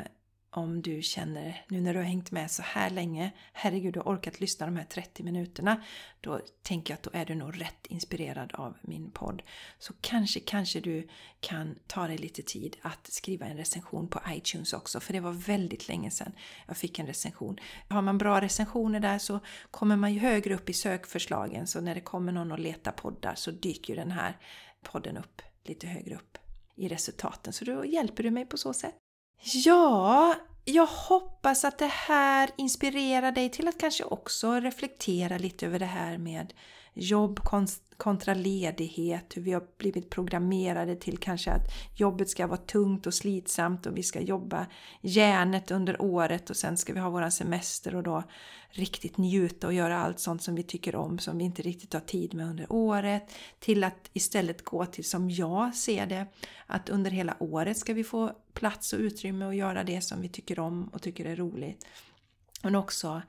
om 0.52 0.82
du 0.82 1.02
känner, 1.02 1.64
nu 1.68 1.80
när 1.80 1.94
du 1.94 1.98
har 1.98 2.06
hängt 2.06 2.30
med 2.30 2.50
så 2.50 2.62
här 2.62 2.90
länge, 2.90 3.30
herregud 3.52 3.94
du 3.94 4.00
har 4.00 4.06
orkat 4.06 4.40
lyssna 4.40 4.66
de 4.66 4.76
här 4.76 4.84
30 4.84 5.22
minuterna, 5.22 5.82
då 6.20 6.40
tänker 6.62 6.92
jag 6.92 6.96
att 6.96 7.02
då 7.02 7.10
är 7.12 7.24
du 7.24 7.34
nog 7.34 7.60
rätt 7.60 7.86
inspirerad 7.86 8.52
av 8.54 8.76
min 8.80 9.10
podd. 9.10 9.42
Så 9.78 9.92
kanske, 10.00 10.40
kanske 10.40 10.80
du 10.80 11.08
kan 11.40 11.78
ta 11.86 12.06
dig 12.06 12.18
lite 12.18 12.42
tid 12.42 12.76
att 12.82 13.06
skriva 13.12 13.46
en 13.46 13.56
recension 13.56 14.08
på 14.08 14.20
iTunes 14.30 14.72
också, 14.72 15.00
för 15.00 15.12
det 15.12 15.20
var 15.20 15.32
väldigt 15.32 15.88
länge 15.88 16.10
sedan 16.10 16.32
jag 16.66 16.76
fick 16.76 16.98
en 16.98 17.06
recension. 17.06 17.58
Har 17.88 18.02
man 18.02 18.18
bra 18.18 18.40
recensioner 18.40 19.00
där 19.00 19.18
så 19.18 19.40
kommer 19.70 19.96
man 19.96 20.14
ju 20.14 20.20
högre 20.20 20.54
upp 20.54 20.70
i 20.70 20.72
sökförslagen, 20.72 21.66
så 21.66 21.80
när 21.80 21.94
det 21.94 22.00
kommer 22.00 22.32
någon 22.32 22.52
och 22.52 22.58
letar 22.58 22.92
poddar 22.92 23.34
så 23.34 23.50
dyker 23.50 23.92
ju 23.92 24.00
den 24.00 24.10
här 24.10 24.38
podden 24.82 25.16
upp 25.16 25.42
lite 25.64 25.86
högre 25.86 26.14
upp 26.14 26.38
i 26.76 26.88
resultaten. 26.88 27.52
Så 27.52 27.64
då 27.64 27.84
hjälper 27.84 28.22
du 28.22 28.30
mig 28.30 28.46
på 28.46 28.58
så 28.58 28.72
sätt. 28.72 28.99
Ja, 29.42 30.34
jag 30.64 30.86
hoppas 30.86 31.64
att 31.64 31.78
det 31.78 31.90
här 31.92 32.50
inspirerar 32.56 33.32
dig 33.32 33.48
till 33.48 33.68
att 33.68 33.80
kanske 33.80 34.04
också 34.04 34.52
reflektera 34.52 35.38
lite 35.38 35.66
över 35.66 35.78
det 35.78 35.84
här 35.86 36.18
med 36.18 36.52
jobb 36.94 37.40
kontra 37.96 38.34
ledighet, 38.34 39.36
hur 39.36 39.42
vi 39.42 39.52
har 39.52 39.62
blivit 39.78 40.10
programmerade 40.10 40.96
till 40.96 41.18
kanske 41.18 41.50
att 41.50 41.72
jobbet 41.96 42.30
ska 42.30 42.46
vara 42.46 42.56
tungt 42.56 43.06
och 43.06 43.14
slitsamt 43.14 43.86
och 43.86 43.96
vi 43.96 44.02
ska 44.02 44.20
jobba 44.20 44.66
järnet 45.00 45.70
under 45.70 46.02
året 46.02 46.50
och 46.50 46.56
sen 46.56 46.76
ska 46.76 46.92
vi 46.92 47.00
ha 47.00 47.10
våran 47.10 47.32
semester 47.32 47.94
och 47.94 48.02
då 48.02 48.22
riktigt 48.70 49.16
njuta 49.16 49.66
och 49.66 49.72
göra 49.72 49.98
allt 49.98 50.20
sånt 50.20 50.42
som 50.42 50.54
vi 50.54 50.62
tycker 50.62 50.96
om 50.96 51.18
som 51.18 51.38
vi 51.38 51.44
inte 51.44 51.62
riktigt 51.62 51.92
har 51.92 52.00
tid 52.00 52.34
med 52.34 52.46
under 52.46 52.72
året. 52.72 53.30
Till 53.58 53.84
att 53.84 54.10
istället 54.12 54.64
gå 54.64 54.86
till, 54.86 55.04
som 55.04 55.30
jag 55.30 55.74
ser 55.74 56.06
det, 56.06 56.26
att 56.66 56.88
under 56.88 57.10
hela 57.10 57.36
året 57.38 57.76
ska 57.76 57.94
vi 57.94 58.04
få 58.04 58.32
plats 58.60 58.92
och 58.92 59.00
utrymme 59.00 59.44
att 59.44 59.56
göra 59.56 59.84
det 59.84 60.00
som 60.00 60.20
vi 60.20 60.28
tycker 60.28 60.58
om 60.58 60.88
och 60.88 61.02
tycker 61.02 61.24
är 61.24 61.36
roligt. 61.36 61.86
Men 62.62 62.74
också 62.74 63.22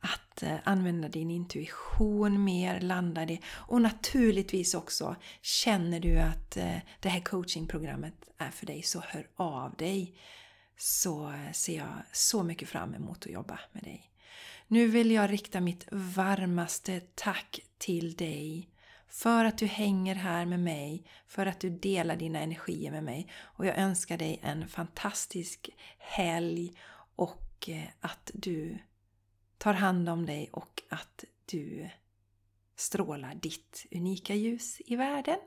att 0.00 0.42
eh, 0.42 0.56
använda 0.64 1.08
din 1.08 1.30
intuition 1.30 2.44
mer, 2.44 2.80
landa 2.80 3.22
i 3.22 3.26
det. 3.26 3.38
Och 3.46 3.82
naturligtvis 3.82 4.74
också, 4.74 5.16
känner 5.42 6.00
du 6.00 6.18
att 6.18 6.56
eh, 6.56 6.78
det 7.00 7.08
här 7.08 7.20
coachingprogrammet 7.20 8.14
är 8.38 8.50
för 8.50 8.66
dig, 8.66 8.82
så 8.82 9.00
hör 9.00 9.28
av 9.36 9.74
dig. 9.76 10.18
Så 10.78 11.32
ser 11.52 11.76
jag 11.76 12.02
så 12.12 12.42
mycket 12.42 12.68
fram 12.68 12.94
emot 12.94 13.26
att 13.26 13.32
jobba 13.32 13.60
med 13.72 13.82
dig. 13.82 14.10
Nu 14.68 14.86
vill 14.86 15.10
jag 15.10 15.32
rikta 15.32 15.60
mitt 15.60 15.86
varmaste 15.90 17.00
tack 17.14 17.60
till 17.78 18.14
dig 18.14 18.68
för 19.08 19.44
att 19.44 19.58
du 19.58 19.66
hänger 19.66 20.14
här 20.14 20.46
med 20.46 20.60
mig, 20.60 21.04
för 21.26 21.46
att 21.46 21.60
du 21.60 21.70
delar 21.70 22.16
dina 22.16 22.40
energier 22.40 22.90
med 22.90 23.04
mig. 23.04 23.28
Och 23.42 23.66
jag 23.66 23.78
önskar 23.78 24.18
dig 24.18 24.40
en 24.42 24.68
fantastisk 24.68 25.70
helg 25.98 26.72
och 27.16 27.68
eh, 27.68 27.84
att 28.00 28.30
du 28.34 28.78
tar 29.58 29.74
hand 29.74 30.08
om 30.08 30.26
dig 30.26 30.48
och 30.52 30.82
att 30.88 31.24
du 31.46 31.88
strålar 32.76 33.34
ditt 33.34 33.86
unika 33.90 34.34
ljus 34.34 34.80
i 34.86 34.96
världen. 34.96 35.38